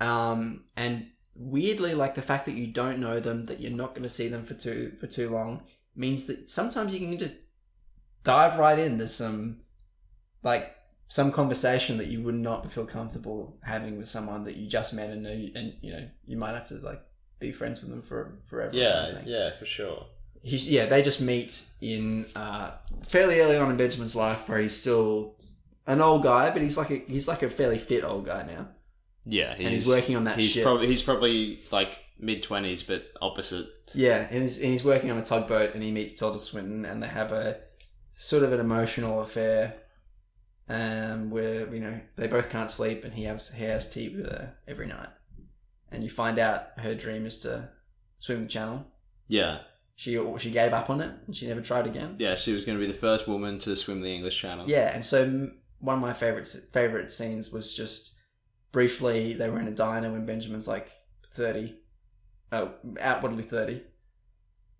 [0.00, 1.06] um, and
[1.36, 4.28] weirdly, like the fact that you don't know them, that you're not going to see
[4.28, 5.62] them for too for too long,
[5.94, 7.34] means that sometimes you can just
[8.24, 9.60] dive right into some
[10.42, 10.74] like
[11.08, 15.10] some conversation that you would not feel comfortable having with someone that you just met
[15.10, 17.00] and know, and you know you might have to like
[17.38, 18.74] be friends with them for forever.
[18.74, 20.06] Yeah, yeah, for sure.
[20.42, 22.72] He's, yeah, they just meet in uh,
[23.08, 25.36] fairly early on in Benjamin's life, where he's still
[25.86, 28.68] an old guy, but he's like a he's like a fairly fit old guy now,
[29.24, 30.62] Yeah, and he's working on that He's ship.
[30.64, 33.66] probably he's probably like mid twenties, but opposite.
[33.94, 37.02] Yeah, and he's, and he's working on a tugboat, and he meets Tilda Swinton, and
[37.02, 37.58] they have a
[38.16, 39.74] sort of an emotional affair,
[40.68, 44.26] um, where you know they both can't sleep, and he has he has tea with
[44.26, 45.08] her every night,
[45.90, 47.70] and you find out her dream is to
[48.18, 48.86] swim the channel.
[49.28, 49.60] Yeah,
[49.96, 52.16] She she gave up on it, and she never tried again.
[52.18, 52.34] yeah.
[52.34, 54.68] She was going to be the first woman to swim the English Channel.
[54.68, 58.14] Yeah, and so one of my favorite favorite scenes was just
[58.72, 60.90] briefly they were in a diner when Benjamin's like
[61.30, 61.76] thirty,
[62.52, 63.82] oh outwardly thirty,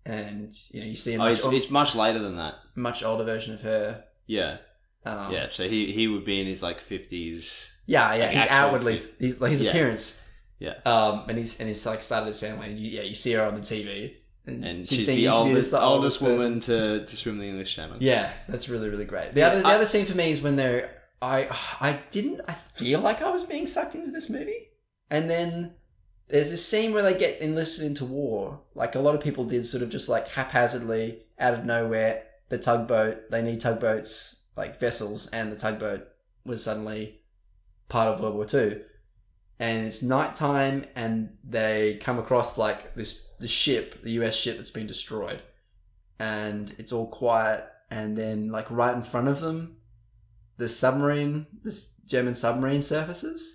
[0.05, 2.55] and you know you see a Oh, much, it's, it's much later than that.
[2.75, 4.03] much older version of her.
[4.27, 4.57] Yeah,
[5.05, 5.47] Um, yeah.
[5.47, 7.69] So he he would be in his like fifties.
[7.85, 8.21] yeah, yeah.
[8.25, 9.69] Like he's actual outwardly fif- he's like his Yeah.
[9.71, 10.21] appearance.
[10.59, 10.75] Yeah.
[10.85, 13.43] Um, and he's and he's like started his family, and you, yeah, you see her
[13.43, 14.13] on the TV,
[14.47, 16.37] And she's, the interviewed oldest, oldest person.
[16.37, 17.97] woman to, to swim the English Channel.
[17.99, 19.33] Yeah, that's really really great.
[19.33, 20.91] The Yeah, other the I- other scene for me is when they're
[21.21, 21.47] I
[21.81, 24.69] I didn't I feel like I was being sucked into this movie,
[25.09, 25.73] and then
[26.27, 28.61] there's this scene where they get enlisted into war.
[28.73, 32.23] Like a lot of people did, sort of just like haphazardly out of nowhere.
[32.49, 36.07] The tugboat they need tugboats like vessels, and the tugboat
[36.45, 37.21] was suddenly
[37.89, 38.83] part of World War Two.
[39.59, 44.35] And it's nighttime, and they come across like this the ship, the U.S.
[44.35, 45.41] ship that's been destroyed,
[46.19, 47.65] and it's all quiet.
[47.91, 49.77] And then, like right in front of them,
[50.57, 53.54] the submarine, this German submarine surfaces,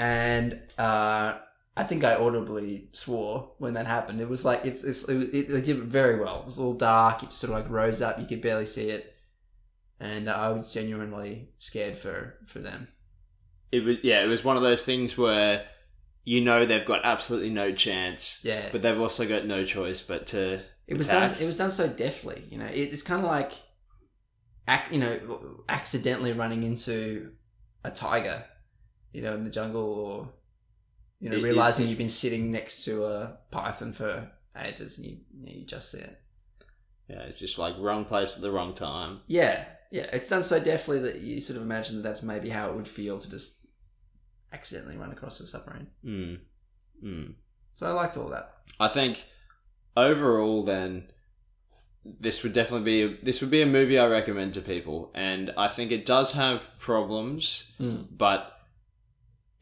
[0.00, 1.34] and uh,
[1.76, 4.20] I think I audibly swore when that happened.
[4.20, 6.40] It was like it's, it's it, it, they did it very well.
[6.40, 7.22] It was all dark.
[7.22, 8.18] It just sort of like rose up.
[8.18, 9.14] You could barely see it,
[10.00, 12.88] and I was genuinely scared for for them.
[13.70, 14.24] It was yeah.
[14.24, 15.64] It was one of those things where
[16.24, 20.26] you know they've got absolutely no chance, Yeah, but they've also got no choice but
[20.28, 21.34] to it was attack.
[21.34, 21.42] done.
[21.42, 22.42] It was done so deftly.
[22.50, 23.52] You know, it, it's kind of like,
[24.68, 27.32] ac- you know, accidentally running into
[27.84, 28.44] a tiger,
[29.12, 30.28] you know, in the jungle, or
[31.20, 35.06] you know, It is- realizing you've been sitting next to a python for ages and
[35.06, 36.16] you you just see it.
[37.08, 39.20] Yeah, it's just like wrong place at the wrong time.
[39.26, 42.70] Yeah, yeah, it's done so deftly that you sort of imagine that that's maybe how
[42.70, 43.66] it would feel to just
[44.52, 45.88] accidentally run across a submarine.
[46.04, 46.38] Mm.
[47.04, 47.34] Mm.
[47.74, 48.54] So I liked all that.
[48.78, 49.24] I think
[49.96, 51.10] overall, then
[52.04, 55.52] this would definitely be a, this would be a movie I recommend to people, and
[55.56, 58.06] I think it does have problems, Mm.
[58.16, 58.52] but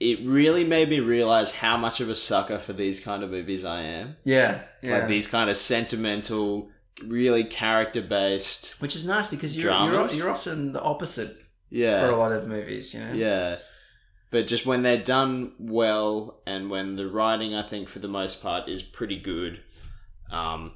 [0.01, 3.65] it really made me realize how much of a sucker for these kind of movies
[3.65, 4.17] I am.
[4.25, 6.71] Yeah, Like these kind of sentimental,
[7.05, 8.81] really character based.
[8.81, 11.37] which is nice because you're you're, you're often the opposite
[11.71, 12.01] Yeah.
[12.01, 12.95] for a lot of movies.
[12.95, 13.13] You know.
[13.13, 13.57] Yeah.
[14.31, 18.43] But just when they're done well and when the writing, I think, for the most
[18.43, 19.63] part, is pretty good,
[20.31, 20.73] um,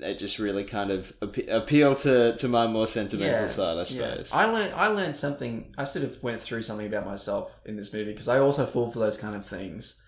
[0.00, 3.80] they just really kind of appe- appeal to, to my more sentimental Yeah, side, I
[3.80, 4.30] Yeah, suppose.
[4.32, 4.74] I learned.
[4.74, 5.74] I learned something.
[5.76, 8.90] I sort of went through something about myself in this movie because I also fall
[8.90, 10.00] for those kind of things.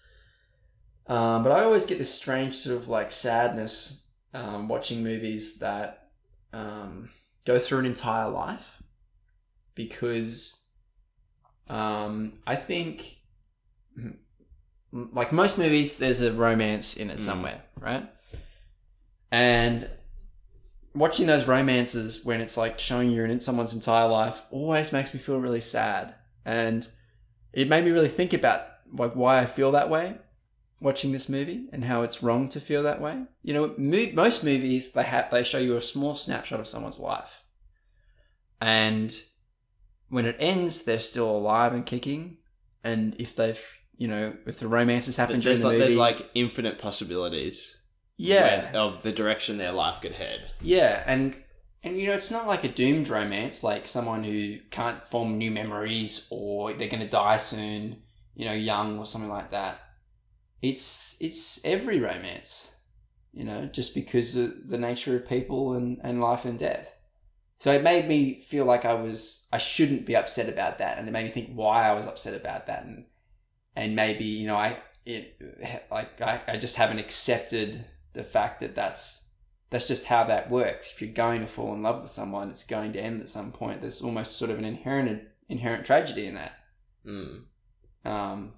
[1.07, 6.11] Um, but I always get this strange sort of like sadness um, watching movies that
[6.53, 7.11] um,
[7.47, 8.81] go through an entire life
[9.75, 10.57] because
[11.69, 13.05] um, I think,
[14.93, 17.23] like most movies, there's a romance in it Mm.
[17.23, 18.09] somewhere, right?
[19.31, 19.89] And
[20.95, 25.21] watching those romances when it's like showing you in someone's entire life always makes me
[25.21, 26.15] feel really sad.
[26.45, 26.87] And
[27.53, 28.63] it made me really think about
[28.93, 30.17] like why i feel that way
[30.81, 33.23] watching this movie and how it's wrong to feel that way.
[33.43, 37.43] You know most movies they have they show you a small snapshot of someone's life.
[38.61, 39.15] And
[40.09, 42.39] when it ends they're still alive and kicking.
[42.83, 43.63] And if they've
[43.97, 47.77] you know if the romances happen happened during the like, movie there's like infinite possibilities
[48.21, 50.51] yeah of the direction their life could head.
[50.61, 51.37] Yeah, and
[51.83, 55.51] and you know it's not like a doomed romance, like someone who can't form new
[55.51, 58.03] memories or they're going to die soon,
[58.35, 59.81] you know, young or something like that.
[60.61, 62.75] It's it's every romance,
[63.33, 66.97] you know, just because of the nature of people and and life and death.
[67.59, 71.09] So it made me feel like I was I shouldn't be upset about that, and
[71.09, 73.07] it made me think why I was upset about that, and
[73.75, 75.41] and maybe you know I it
[75.91, 79.35] like I, I just haven't accepted the fact that that's
[79.71, 80.93] that's just how that works.
[80.93, 83.53] If you're going to fall in love with someone, it's going to end at some
[83.53, 83.81] point.
[83.81, 86.53] There's almost sort of an inherent inherent tragedy in that.
[87.07, 87.43] Mm.
[88.05, 88.53] Um,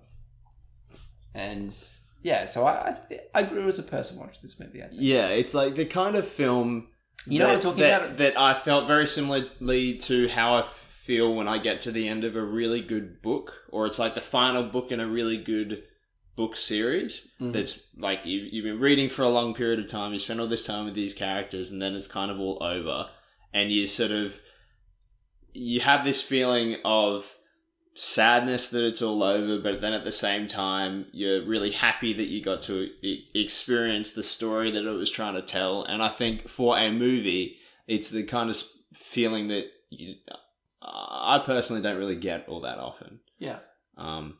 [1.35, 1.77] and
[2.23, 4.83] yeah, so I, I I grew as a person watching this movie.
[4.93, 6.88] Yeah, it's like the kind of film
[7.27, 8.17] You know that, what I'm talking that, about?
[8.17, 12.25] That I felt very similarly to how I feel when I get to the end
[12.25, 15.85] of a really good book, or it's like the final book in a really good
[16.37, 17.29] book series.
[17.40, 17.53] Mhm.
[17.53, 20.12] That's like you, you've been reading for a long period of time.
[20.12, 23.11] You spend all this time with these characters, and then it's kind of all over,
[23.53, 24.40] and you sort of
[25.55, 27.35] you have this feeling of
[27.95, 32.29] sadness that it's all over, but then at the same time, you're really happy that
[32.29, 35.83] you got to e- experience the story that it was trying to tell.
[35.85, 38.57] And I think for a movie, it's the kind of
[38.95, 40.14] feeling that you,
[40.81, 43.21] I personally don't really get all that often.
[43.38, 43.59] Yeah.
[43.99, 44.38] Um,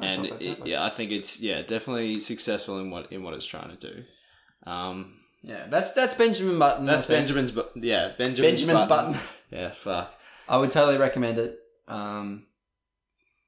[0.00, 3.76] and it, yeah, I think it's yeah definitely successful in what in what it's trying
[3.76, 4.04] to do.
[4.66, 6.84] Um, yeah, that's that's Benjamin Button.
[6.86, 9.16] that's Benjamin's, bu- yeah, Benjamin's, Benjamin's button.
[9.50, 10.12] Yeah, fuck.
[10.46, 11.56] I would totally recommend it.
[11.86, 12.46] Um,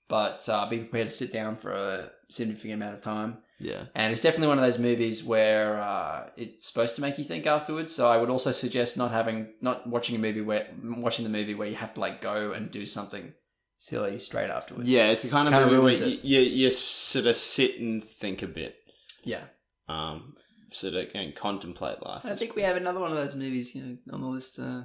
[0.09, 3.39] but uh, be prepared to sit down for a significant amount of time.
[3.61, 7.25] Yeah, And it's definitely one of those movies where uh, it's supposed to make you
[7.25, 7.95] think afterwards.
[7.95, 11.55] So I would also suggest not having, not watching a movie where watching the movie
[11.55, 13.35] where you have to like go and do something
[13.81, 14.89] silly straight afterwards.
[14.89, 16.25] yeah, it's the kind of Kinda movie where ruins you, it.
[16.25, 18.77] you you sort of sit and think a bit,
[19.25, 19.45] yeah.
[19.89, 20.35] um,
[20.71, 22.25] sort of and contemplate life.
[22.25, 24.83] I think we have another one of those movies you know, on the list uh,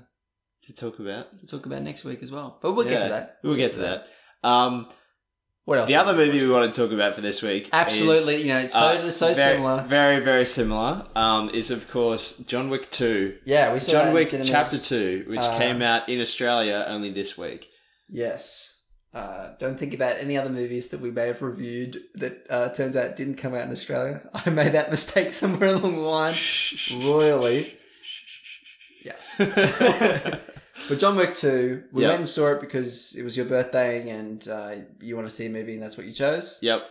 [0.65, 1.39] to talk about.
[1.41, 2.58] to talk about next week as well.
[2.62, 3.38] But we'll get to that.
[3.43, 4.08] We'll get to that.
[4.43, 4.88] Um,
[5.65, 5.88] What else?
[5.89, 8.60] the other movie we want to talk about for this week, absolutely, is, you know,
[8.60, 9.84] it's so uh, so very, similar.
[9.84, 11.05] very very similar.
[11.15, 13.38] Um, is of course John Wick Two.
[13.45, 14.27] yeah, we saw that John Wick.
[14.45, 17.67] Chapter Two, which uh, came out in Australia only this week.
[18.08, 18.74] Yes.
[19.15, 22.97] Uh, don't think about any other movies that we may have reviewed that uh, turns
[22.97, 24.21] out didn't come out in Australia.
[24.45, 26.36] I made that mistake somewhere along the line.
[27.01, 27.78] Royally.
[29.06, 30.39] Yeah.
[30.89, 32.10] But John Wick 2, we Yep.
[32.10, 35.45] went and saw it because it was your birthday and uh, you want to see
[35.45, 36.60] a movie and that's what you chose.
[36.62, 36.84] Yep.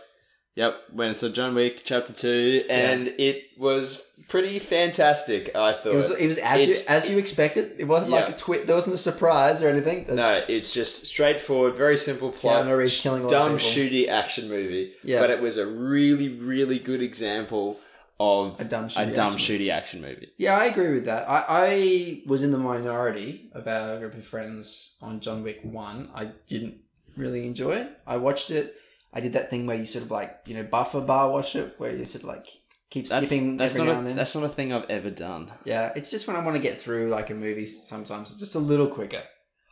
[0.55, 0.81] Yep.
[0.93, 5.53] Went and saw John Wick Chapter Two, and it was pretty fantastic.
[5.55, 5.93] I thought.
[5.93, 7.75] It was, it was as, you, as you expected.
[7.77, 8.65] It wasn't like a twist.
[8.65, 10.05] There wasn't a surprise or anything.
[10.15, 12.65] no, it's just straightforward, very simple plot.
[12.65, 14.93] Keanu Reeves killing a dumb, shooty action movie.
[15.03, 15.19] Yeah.
[15.19, 17.79] But it was a really, really good example
[18.17, 20.29] of A dumb, a shitty dumb, action shooty action movie.
[20.37, 21.29] Yeah, I agree with that.
[21.29, 26.11] I, I was in the minority of our group of friends on John Wick 1.
[26.15, 26.75] I didn't
[27.17, 27.99] really enjoy it.
[28.07, 28.75] I watched it.
[29.15, 31.75] I did that thing where you sort of like, you know, buffer bar watch it,
[31.77, 32.47] where you sort of like
[32.89, 34.15] keep That's, skipping that's every not now a, and then.
[34.17, 35.51] that's not a thing I've ever done.
[35.63, 38.59] Yeah, it's just when I want to get through like a movie sometimes, just a
[38.59, 39.23] little quicker.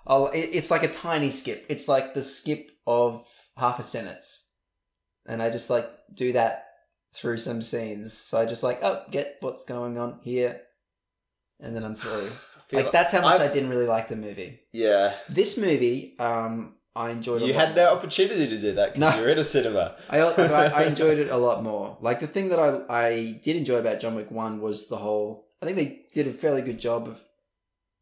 [0.08, 1.66] I'll, it, it's like a tiny skip.
[1.70, 3.28] It's like the skip of
[3.58, 4.50] half a sentence.
[5.26, 6.66] And I just like do that
[7.16, 8.12] through some scenes.
[8.14, 10.60] So I just like, oh, get what's going on here.
[11.60, 12.30] And then I'm through.
[12.72, 14.60] Like that's how much I've- I didn't really like the movie.
[14.72, 15.14] Yeah.
[15.30, 17.42] This movie, um, I enjoyed.
[17.42, 17.96] You had no more.
[17.98, 19.20] opportunity to do that because No.
[19.20, 19.96] you're in a cinema.
[20.10, 21.98] I, I I enjoyed it a lot more.
[22.02, 25.48] Like the thing that I I did enjoy about John Wick One was the whole.
[25.62, 27.20] I think they did a fairly good job of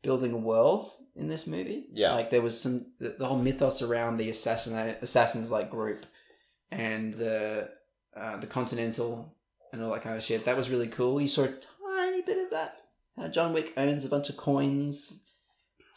[0.04, 1.86] building a world in this movie.
[1.94, 2.14] Yeah.
[2.16, 6.06] like there was some the, the whole mythos around the assassin assassins like group
[6.72, 7.70] and the
[8.16, 9.36] uh, the Continental
[9.72, 10.46] and all that kind of shit.
[10.46, 11.22] That was really cool.
[11.22, 12.76] You saw a tiny bit of that.
[13.18, 15.24] How John Wick owns a bunch of coins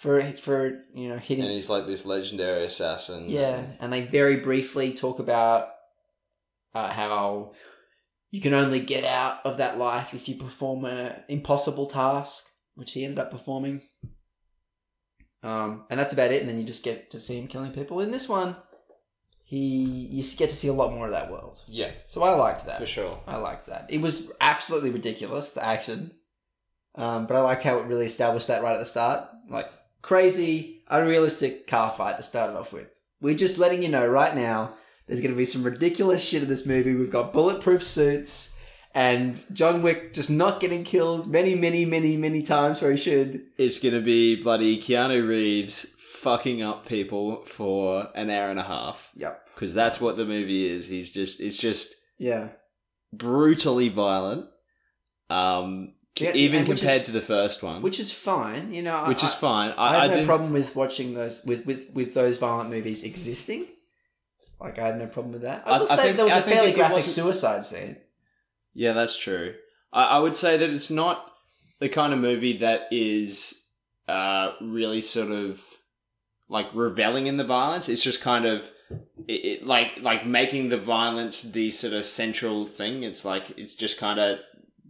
[0.04, 3.24] for for you know hitting And he's like this legendary assassin.
[3.26, 5.68] yeah, and they very briefly talk about
[6.74, 7.52] uh, how
[8.30, 12.92] you can only get out of that life if you perform an impossible task, which
[12.92, 13.80] he ended up performing.
[15.42, 16.40] Um, and that's about it.
[16.40, 18.00] And then you just get to see him killing people.
[18.00, 18.56] In this one,
[19.44, 19.58] he
[20.10, 21.62] you get to see a lot more of that world.
[21.66, 22.78] Yeah, So I liked that.
[22.78, 23.20] for sure.
[23.26, 23.86] I liked that.
[23.88, 26.10] It was absolutely ridiculous, the action.
[26.94, 29.28] Um, but I liked how it really established that right at the start.
[29.48, 29.68] Like,
[30.04, 33.00] crazy, unrealistic car fight to start it off with.
[33.22, 34.74] We're just letting you know right now
[35.06, 36.94] there's going to be some ridiculous shit in this movie.
[36.94, 38.62] We've got bulletproof suits
[38.94, 43.42] and John Wick just not getting killed many, many, many, many times where he should.
[43.56, 49.10] It's gonna be bloody Keanu Reeves fucking up people for an hour and a half
[49.16, 49.48] Yep.
[49.54, 50.88] because that's what the movie is.
[50.88, 52.50] He's just it's just Yeah.
[53.12, 54.46] brutally violent.
[55.30, 59.04] Um, Yeah, even compared is- to the first one, Which is fine, you know.
[59.06, 59.70] which I, is fine.
[59.76, 63.02] I, I, have no didn't- problem with watching those with, with, with those violent movies
[63.02, 63.66] existing.
[64.60, 65.64] Like I had no problem with that.
[65.66, 67.96] I I- will say think- there was I a fairly graphic suicide scene.
[68.74, 69.54] Yeah, that's true.
[69.92, 71.32] I, I would say that it's not
[71.80, 73.60] the kind of movie that is
[74.08, 75.62] uh, really sort of
[76.48, 77.88] like reveling in the violence.
[77.88, 78.70] It's just kind of
[79.26, 83.02] it, it, like like making the violence the sort of central thing.
[83.02, 84.38] It's like it's just kind of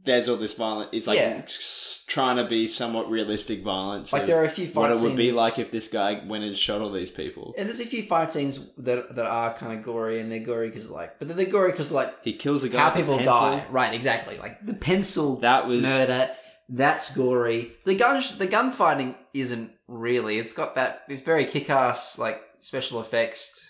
[0.04, 0.90] there's all this violence.
[0.92, 1.40] It's like Yeah.
[1.44, 4.12] s- trying to be somewhat realistic violence.
[4.12, 6.22] Like of there are a few fight what it would be like if this guy
[6.26, 7.54] went and shot all these people.
[7.56, 10.68] and there's a few fight scenes that that are kind of gory, and they're gory
[10.68, 12.78] because like, but they're gory because like He kills a guy.
[12.78, 13.32] how with a people pencil.
[13.34, 13.64] die.
[13.70, 14.36] Right, exactly.
[14.38, 16.30] Like the pencil That was murder
[16.68, 17.72] That's gory.
[17.84, 20.38] The gun, the gunfighting isn't really.
[20.38, 21.02] It's got that.
[21.08, 23.60] It's very kick-ass, like special effects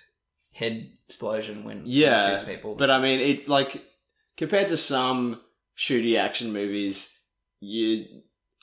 [0.53, 2.76] head explosion when when he Yeah, shoots people.
[2.76, 3.85] But I mean, it like
[4.37, 5.41] compared to some
[5.77, 7.11] shooty action movies,
[7.61, 8.05] you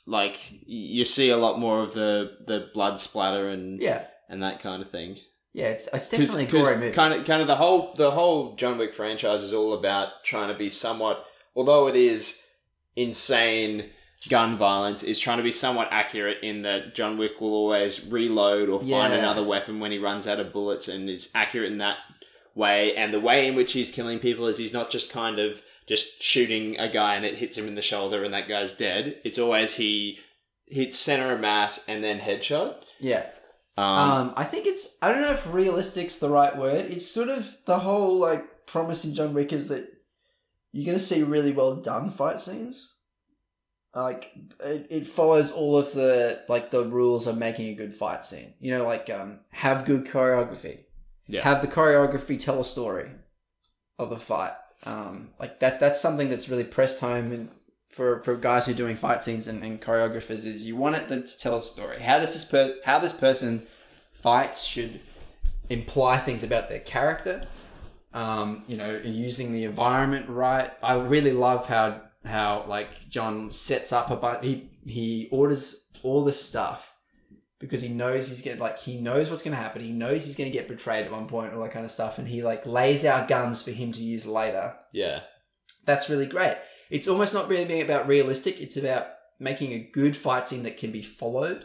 [0.06, 4.60] like you see a lot more of the the blood splatter and yeah, and that
[4.60, 5.18] kind of thing.
[5.54, 6.92] yeah, it's it's definitely a gory movie.
[6.92, 10.50] Kind of, kind of the whole the whole John Wick franchise is all about trying
[10.52, 12.42] to be somewhat, although it is
[12.96, 13.90] insane
[14.28, 18.68] gun violence, is trying to be somewhat accurate in that John Wick will always reload
[18.68, 19.14] or find Yeah.
[19.18, 21.96] another weapon when he runs out of bullets, and is accurate in that
[22.54, 22.94] way.
[22.96, 26.22] And the way in which he's killing people is he's not just kind of just
[26.22, 29.16] shooting a guy and it hits him in the shoulder and that guy's dead.
[29.24, 30.18] It's always he
[30.66, 32.76] hits center of mass and then headshot.
[33.00, 33.26] yeah.
[33.76, 36.86] Um, Um, I think it's I don't know if realistic's the right word.
[36.90, 39.88] It's sort of the whole like promise in John Wick is that
[40.72, 42.94] you're gonna see really well done fight scenes.
[43.94, 44.30] Like
[44.60, 48.54] it, it follows all of the like the rules of making a good fight scene.
[48.60, 50.80] You know, like um have good choreography.
[51.26, 51.42] Yeah.
[51.42, 53.10] Have the choreography tell a story
[53.98, 54.52] of a fight.
[54.84, 57.48] Um like that that's something that's really pressed home and
[57.88, 61.24] for, for guys who are doing fight scenes and, and choreographers is you want them
[61.24, 62.00] to tell a story.
[62.00, 63.66] How does this per- how this person
[64.14, 65.00] fights should
[65.68, 67.42] imply things about their character.
[68.14, 70.70] Um, you know, using the environment right.
[70.82, 76.22] I really love how how like John sets up a but he he orders all
[76.24, 76.91] this stuff
[77.62, 79.82] because he knows he's gonna like he knows what's gonna happen.
[79.82, 82.28] He knows he's gonna get betrayed at one point, all that kind of stuff, and
[82.28, 85.20] he like lays out guns for him to use later yeah.
[85.86, 86.58] that's really great.
[86.90, 88.60] It's almost not really being about realistic.
[88.60, 89.06] It's about
[89.40, 91.64] making a good fight scene that can be followed.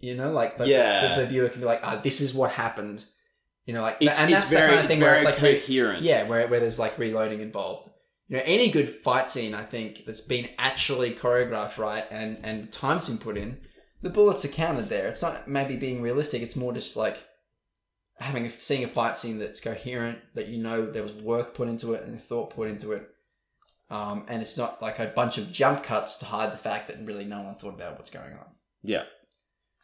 [0.00, 1.14] You know, like the, Yeah.
[1.14, 3.04] the, the viewer can be like, "Ah, this is what happened."
[3.64, 5.40] You know, like, It's, and it's that's very, the kind of thing where it's like,
[5.40, 6.02] re- coherent.
[6.02, 7.90] yeah, where where there's like reloading involved.
[8.28, 12.72] You know, any good fight scene, I think, that's been actually choreographed right and and
[12.72, 13.58] time's been put in,
[14.06, 15.08] the bullets are counted there.
[15.08, 16.40] It's not maybe being realistic.
[16.40, 17.24] It's more just like
[18.20, 21.66] having a, seeing a fight scene that's coherent, that you know there was work put
[21.66, 23.10] into it and thought put into it,
[23.90, 27.04] um, and it's not like a bunch of jump cuts to hide the fact that
[27.04, 28.46] really no one thought about what's going on.
[28.84, 29.02] Yeah.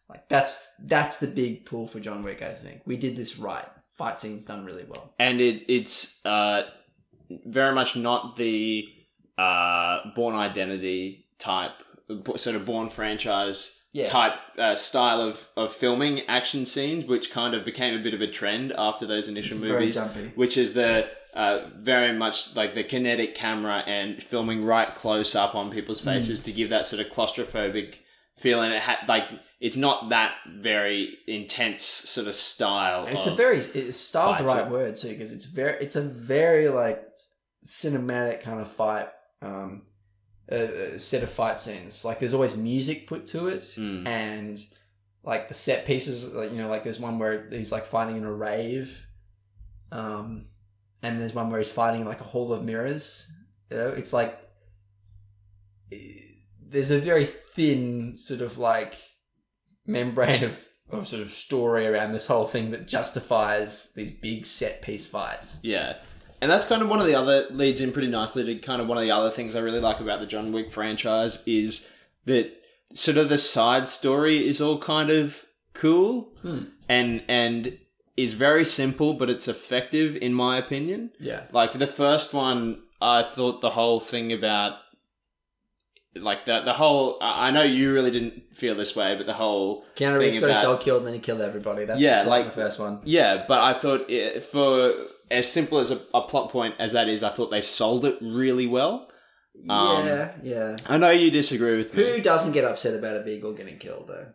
[0.08, 2.42] Like that's that's the big pull for John Wick.
[2.42, 3.66] I think we did this right.
[3.98, 5.14] Fight scenes done really well.
[5.18, 6.62] and it it's uh
[7.44, 8.86] very much not the
[9.36, 11.72] uh Bourne Identity type
[12.36, 14.08] sort of Bourne franchise Yeah.
[14.08, 18.22] type uh, style of of filming action scenes which kind of became a bit of
[18.22, 19.98] a trend after those initial It's movies
[20.34, 25.54] which is the uh, very much like the kinetic camera and filming right close up
[25.54, 26.06] on people's Hmm.
[26.10, 27.96] faces to give that sort of claustrophobic
[28.38, 28.70] feeling.
[28.72, 29.28] It had like
[29.60, 33.06] it's not that very intense sort of style.
[33.06, 36.02] It's a very it, style's the right are- word too because it's very it's a
[36.02, 37.02] very like
[37.64, 39.08] cinematic kind of fight
[39.42, 39.82] um
[40.50, 42.04] uh, set of fight scenes.
[42.04, 44.06] Like there's always music put to it Mm.
[44.06, 44.58] and
[45.24, 46.34] like the set pieces.
[46.34, 49.06] Like you know, like there's one where he's like fighting in a rave,
[49.92, 50.46] um,
[51.02, 53.30] and there's one where he's fighting in like a hall of mirrors.
[53.70, 54.38] You know, it's like
[56.60, 58.94] there's a very thin sort of like
[59.86, 64.80] membrane of, of sort of story around this whole thing that justifies these big set
[64.82, 65.58] piece fights.
[65.62, 65.96] Yeah.
[66.42, 68.88] And that's kind of one of the other leads in pretty nicely to kind of
[68.88, 71.88] one of the other things I really like about the John Wick franchise is
[72.26, 72.52] that
[72.94, 76.64] sort of the side story is all kind of cool Hmm.
[76.88, 77.78] and and
[78.16, 81.12] is very simple but it's effective in my opinion.
[81.20, 81.44] Yeah.
[81.52, 84.74] Like the first one I thought the whole thing about
[86.14, 89.84] like the the whole I know you really didn't feel this way but the whole
[89.96, 91.84] Keanu Reeves got his dog killed and then he killed everybody.
[91.86, 93.00] That's Yeah, the like- the first one.
[93.04, 94.92] Yeah, but I thought it, for
[95.30, 98.18] as simple as a, a plot point as that is, I thought they sold it
[98.20, 99.08] really well.
[99.68, 100.76] Um, yeah, yeah.
[100.86, 102.04] I know you disagree with me.
[102.04, 104.28] Who doesn't get upset about a beagle getting killed though?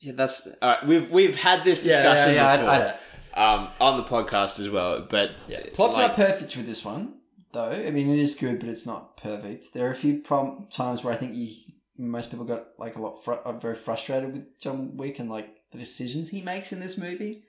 [0.00, 0.86] Yeah, that's all right.
[0.86, 2.94] We've we've had this discussion before I,
[3.34, 5.06] I um, on the podcast as well.
[5.08, 5.60] But Yeah.
[5.74, 7.14] Plot's like- not perfect with this one,
[7.52, 7.70] though.
[7.70, 9.72] I mean, it is good, but it's not perfect.
[9.72, 11.54] There are a few prom- times where I think you,
[11.98, 15.48] most people got like a lot fr- are very frustrated with John Wick and like
[15.72, 17.44] the decisions he makes in this movie.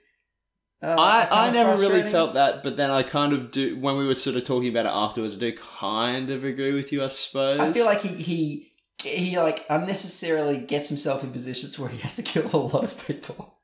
[0.81, 3.79] Uh, I, I never really felt that, but then I kind of do.
[3.79, 6.91] When we were sort of talking about it afterwards, I do kind of agree with
[6.91, 7.03] you.
[7.03, 7.59] I suppose.
[7.59, 12.15] I feel like he he he like unnecessarily gets himself in positions where he has
[12.15, 13.56] to kill a lot of people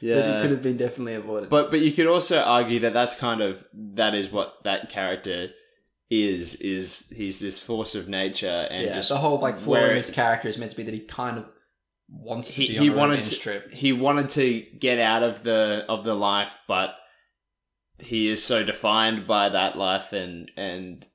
[0.00, 0.36] that yeah.
[0.36, 1.50] he could have been definitely avoided.
[1.50, 5.50] But but you could also argue that that's kind of that is what that character
[6.10, 9.96] is is he's this force of nature and yeah, just the whole like flaw in
[9.96, 11.46] his character is meant to be that he kind of
[12.08, 13.70] wants to He- he wanted to- trip.
[13.70, 16.96] he wanted to get out of the of the life but
[18.00, 21.06] he is so defined by that life and and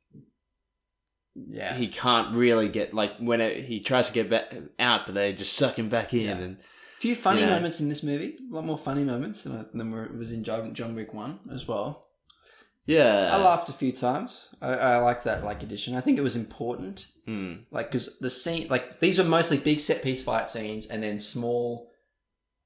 [1.36, 1.74] Yeah.
[1.74, 5.34] he can't really get like when it, he tries to get back out, but they
[5.34, 6.22] just suck him back in.
[6.22, 6.38] Yeah.
[6.38, 6.58] And
[7.06, 7.50] few funny Yeah.
[7.56, 8.38] moments in this movie.
[8.52, 11.68] A lot more funny moments than, than were, was in John, John Wick 1 as
[11.68, 12.08] well.
[12.88, 14.54] yeah, I laughed a few times.
[14.62, 15.96] I, I liked that like addition.
[15.96, 17.08] I think it was important.
[17.26, 17.54] Hmm.
[17.72, 21.20] Like, because the scene, like, these were mostly big set piece fight scenes and then
[21.20, 21.90] small,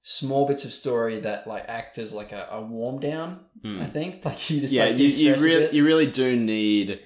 [0.04, 3.40] small bits of story that like act as like a, a warm down.
[3.64, 3.80] Hmm.
[3.82, 5.74] I think like you just yeah, like you, you de-stress a really bit.
[5.74, 7.00] you really do need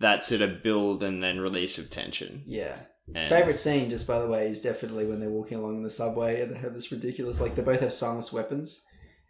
[0.00, 2.42] that sort of build and then release of tension.
[2.46, 2.76] yeah.
[3.14, 5.90] And Favorite scene, just by the way, is definitely when they're walking along in the
[5.90, 8.84] subway and they have this ridiculous, like they both have silenced weapons,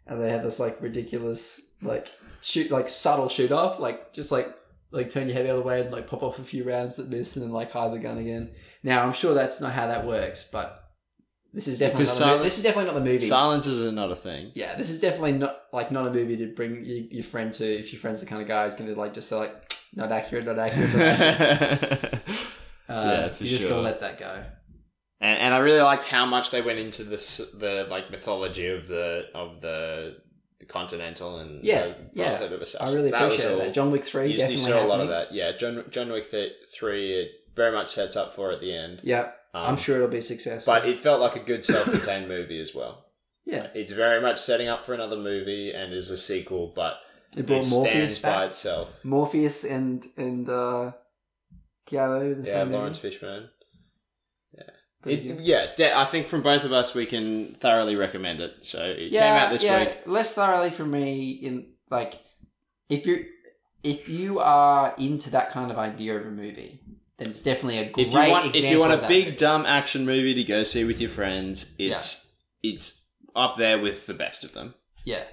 [0.07, 2.09] and they have this like ridiculous, like
[2.41, 4.47] shoot, like subtle shoot off, like just like
[4.91, 7.09] like turn your head the other way and like pop off a few rounds that
[7.09, 8.51] miss and then like hide the gun again.
[8.83, 10.79] Now I'm sure that's not how that works, but
[11.51, 13.25] this is definitely Because not silence- this is definitely not the movie.
[13.25, 14.51] Silences are not a thing.
[14.53, 17.65] yeah, this is definitely not like not a movie to bring your, your friend to
[17.65, 20.11] if your friend's the kind of guy who's going to like just say like not
[20.11, 20.93] accurate, not accurate.
[20.93, 22.21] Not accurate.
[22.93, 23.69] Uh, Yeah, for you just sure.
[23.71, 24.43] gotta let that go.
[25.21, 28.87] and, and I really liked how much they went into this the like mythology of
[28.87, 30.17] the of the,
[30.59, 32.37] the continental and Yeah, the yeah.
[32.37, 33.73] Brotherhood of I really That appreciate that.
[33.73, 35.33] John Wick three you, you definitely saw a lot of that.
[35.33, 38.99] Yeah, John John Wick th- three it very much sets up for at the end.
[39.03, 40.73] Yeah, Um, I'm sure it'll be successful.
[40.73, 43.05] but it felt like a good self-contained movie as well.
[43.45, 46.97] yeah, It's very much setting up for another movie and is a sequel, but
[47.37, 48.47] it brought it Morpheus stands by back.
[48.49, 48.89] itself.
[49.03, 50.91] Morpheus and and uh,
[51.87, 52.41] Keanu.
[52.43, 52.99] The Yeah, same Laurence.
[52.99, 53.49] Fishburne.
[55.05, 58.63] It, yeah, de- I think from both of us, we can thoroughly recommend it.
[58.63, 59.97] So it yeah, came out this yeah, week.
[60.05, 61.31] Less thoroughly for me.
[61.31, 62.21] In like,
[62.87, 63.25] if you
[63.83, 66.79] if you are into that kind of idea of a movie,
[67.17, 69.35] then it's definitely a great If you want, example if you want a big movie.
[69.37, 73.03] dumb action movie to go see with your friends, it's it's
[73.35, 74.73] up there with the best of them.
[75.05, 75.23] yeah.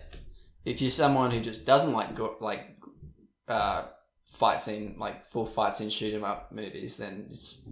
[0.65, 2.77] If you're someone who just doesn't like go, like
[3.47, 3.85] uh,
[4.35, 7.65] fight scene, like full fight scene shoot 'em up movies, then it's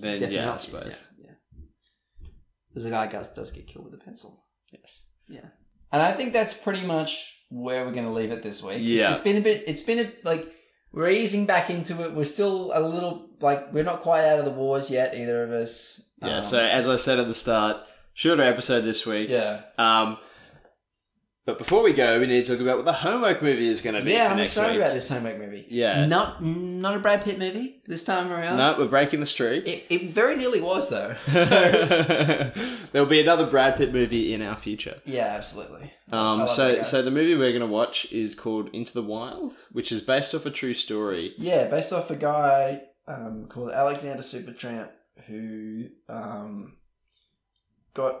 [0.18, 0.94] definitely yeah, I not- suppose.
[1.18, 2.26] Yeah, yeah.
[2.72, 4.44] There's a guy who does, get killed with a pencil.
[4.72, 5.02] Yes.
[5.28, 5.48] Yeah.
[5.92, 8.76] And I think that's pretty much where we're going to leave it this week.
[8.76, 9.12] It's- Yeah.
[9.12, 9.64] it's been a bit.
[9.66, 10.52] It's been a, like
[10.92, 12.12] we're easing back into it.
[12.14, 15.52] We're still a little like we're not quite out of the wars yet, either of
[15.52, 16.12] us.
[16.22, 16.38] Yeah.
[16.38, 17.76] Um, so as I said at the start,
[18.14, 19.28] shorter episode this week.
[19.28, 20.18] yeah, Um,
[21.46, 23.94] but before we go, we need to talk about what the homework movie is going
[23.94, 24.32] to be yeah.
[24.32, 24.80] I'm excited week.
[24.80, 25.66] about this homework movie.
[25.68, 26.06] Yeah.
[26.06, 28.56] Not not a Brad Pitt movie this time around.
[28.56, 29.66] No, we're breaking the streak.
[29.68, 31.14] It, it very nearly was though.
[31.30, 32.52] So
[32.92, 35.00] There'll be another Brad Pitt movie in our future.
[35.04, 35.92] yeah, absolutely.
[36.10, 40.00] Um, so so the movie we're gonna watch is called Into the Wild, which is
[40.00, 41.34] based off a true story.
[41.36, 44.88] Yeah, based off a guy um, called Alexander Supertramp
[45.26, 46.76] who um,
[47.92, 48.20] got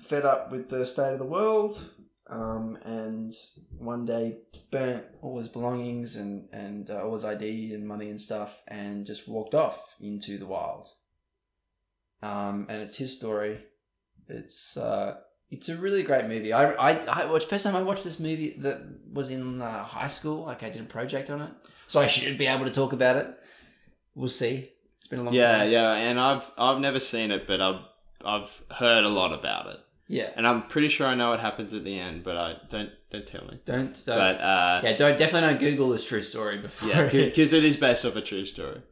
[0.00, 1.82] fed up with the state of the world
[2.30, 3.34] um, and
[3.78, 4.38] one day
[4.70, 9.04] burnt all his belongings and, and uh, all his ID and money and stuff and
[9.04, 10.86] just walked off into the wild.
[12.22, 13.60] Um, and it's his story.
[14.28, 15.16] It's uh,
[15.50, 16.52] it's a really great movie.
[16.52, 18.80] I, I, I watched first time I watched this movie that
[19.12, 20.44] was in uh, high school.
[20.44, 21.50] Like I did a project on it,
[21.88, 23.26] so I should be able to talk about it.
[24.14, 24.68] We'll see.
[24.98, 25.70] It's been a long Yeah, time.
[25.70, 27.80] yeah, and I've I've never seen it, but I've
[28.24, 29.80] I've heard a lot about it,
[30.10, 30.30] yeah.
[30.36, 33.26] and I'm pretty sure I know what happens at the end, but I don't don't
[33.26, 33.60] tell me.
[33.64, 37.52] Don't, don't But uh, yeah, don't definitely don't Google this true story before, yeah, because
[37.52, 38.82] it is based off a true story.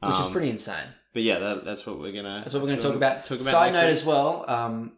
[0.00, 0.88] Which is Um, pretty insane.
[1.14, 2.40] But yeah, that, that's what we're gonna.
[2.40, 3.24] That's what we're going to talk about.
[3.24, 3.92] Talk about Side note week.
[3.92, 4.44] as well.
[4.48, 4.92] Um,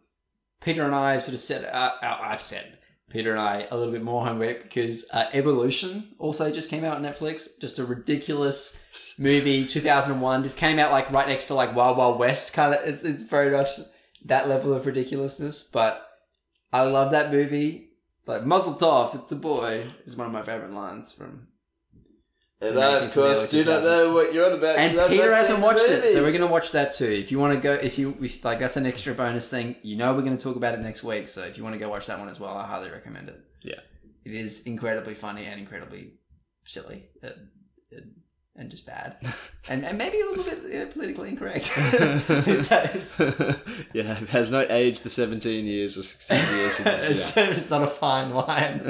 [0.61, 2.77] Peter and I have sort of said, uh, uh, I've said
[3.09, 6.97] Peter and I a little bit more homework because uh, Evolution also just came out
[6.97, 7.57] on Netflix.
[7.61, 8.83] Just a ridiculous
[9.19, 10.43] movie, 2001.
[10.43, 12.85] Just came out like right next to like Wild Wild West kind of.
[12.85, 13.69] It's, it's very much
[14.25, 15.63] that level of ridiculousness.
[15.63, 16.05] But
[16.71, 17.89] I love that movie.
[18.25, 21.47] Like Mazel Tov, it's a boy is one of my favorite lines from.
[22.61, 24.77] And From I, of course, do not know what you're on about.
[24.77, 27.09] And Peter hasn't watched it, so we're gonna watch that too.
[27.09, 29.95] If you want to go, if you if, like that's an extra bonus thing, you
[29.95, 31.29] know we're gonna talk about it next week.
[31.29, 33.39] So if you want to go watch that one as well, I highly recommend it.
[33.61, 33.79] Yeah.
[34.25, 36.13] it is incredibly funny and incredibly
[36.65, 37.33] silly and,
[37.91, 38.11] and-
[38.59, 39.15] and just bad,
[39.69, 41.73] and and maybe a little bit yeah, politically incorrect
[42.45, 43.19] these days.
[43.93, 47.87] yeah, it has not aged the 17 years or 16 years it's it's, not a
[47.87, 48.81] fine wine.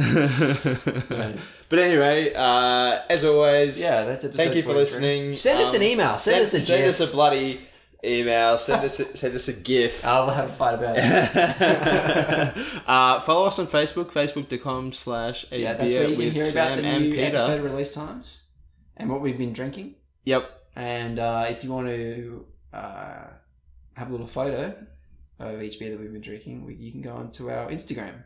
[1.70, 4.80] but anyway, uh, as always, Yeah, that's episode thank you for 43.
[4.82, 5.36] listening.
[5.36, 6.18] Send us Um, an email.
[6.18, 6.90] Send, us a send GIF.
[6.90, 7.62] us a bloody
[8.04, 8.58] email.
[8.58, 10.04] Send us a, send us a GIF.
[10.04, 12.82] I'll have a fight about it.
[12.88, 16.78] uh, follow us on Facebook, facebook.com slash a yeah, that's where you can hear about
[16.78, 17.26] the new Peter.
[17.26, 18.46] episode release times
[19.00, 19.96] and what we've been drinking.
[20.26, 20.44] Yep.
[20.76, 23.28] And uh, if you want to uh,
[23.94, 24.76] have a little photo
[25.40, 28.24] of each beer that we've been drinking, we, you can go onto our Instagram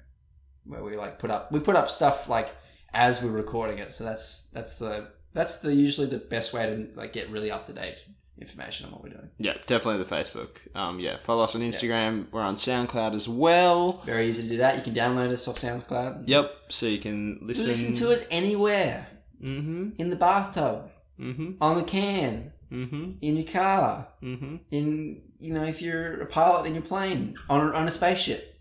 [0.66, 2.50] where we like put up we put up stuff like
[2.94, 3.94] as we're recording it.
[3.94, 7.66] So that's that's the That's the usually the best way to like get really up
[7.66, 7.98] to date
[8.40, 9.30] information on what we're doing.
[9.38, 10.58] Yeah, definitely the Facebook.
[10.76, 12.28] Um, yeah, follow us on Instagram.
[12.32, 14.04] We're on SoundCloud as well.
[14.06, 14.76] Very easy to do that.
[14.76, 16.24] You can download us off SoundCloud.
[16.28, 16.56] Yep.
[16.70, 17.68] So you can listen.
[17.68, 19.08] Listen to us anywhere.
[19.44, 19.90] Mm-hmm.
[19.98, 20.90] In the bathtub,
[21.20, 21.52] Mm-hmm.
[21.62, 23.12] on the can, Mm-hmm.
[23.22, 24.56] in your car, Mm-hmm.
[24.72, 28.58] in you know if you're a pilot in your plane, on on a spaceship.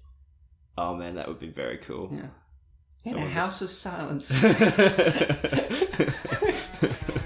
[0.77, 2.11] Oh man, that would be very cool.
[2.13, 2.27] Yeah.
[3.05, 4.45] In Someone a just- house of silence.
[4.45, 4.51] All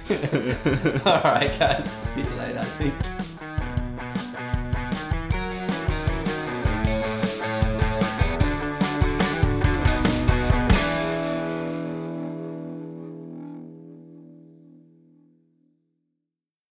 [1.06, 1.90] All right, guys.
[1.92, 2.58] See you later.
[2.60, 2.94] I think.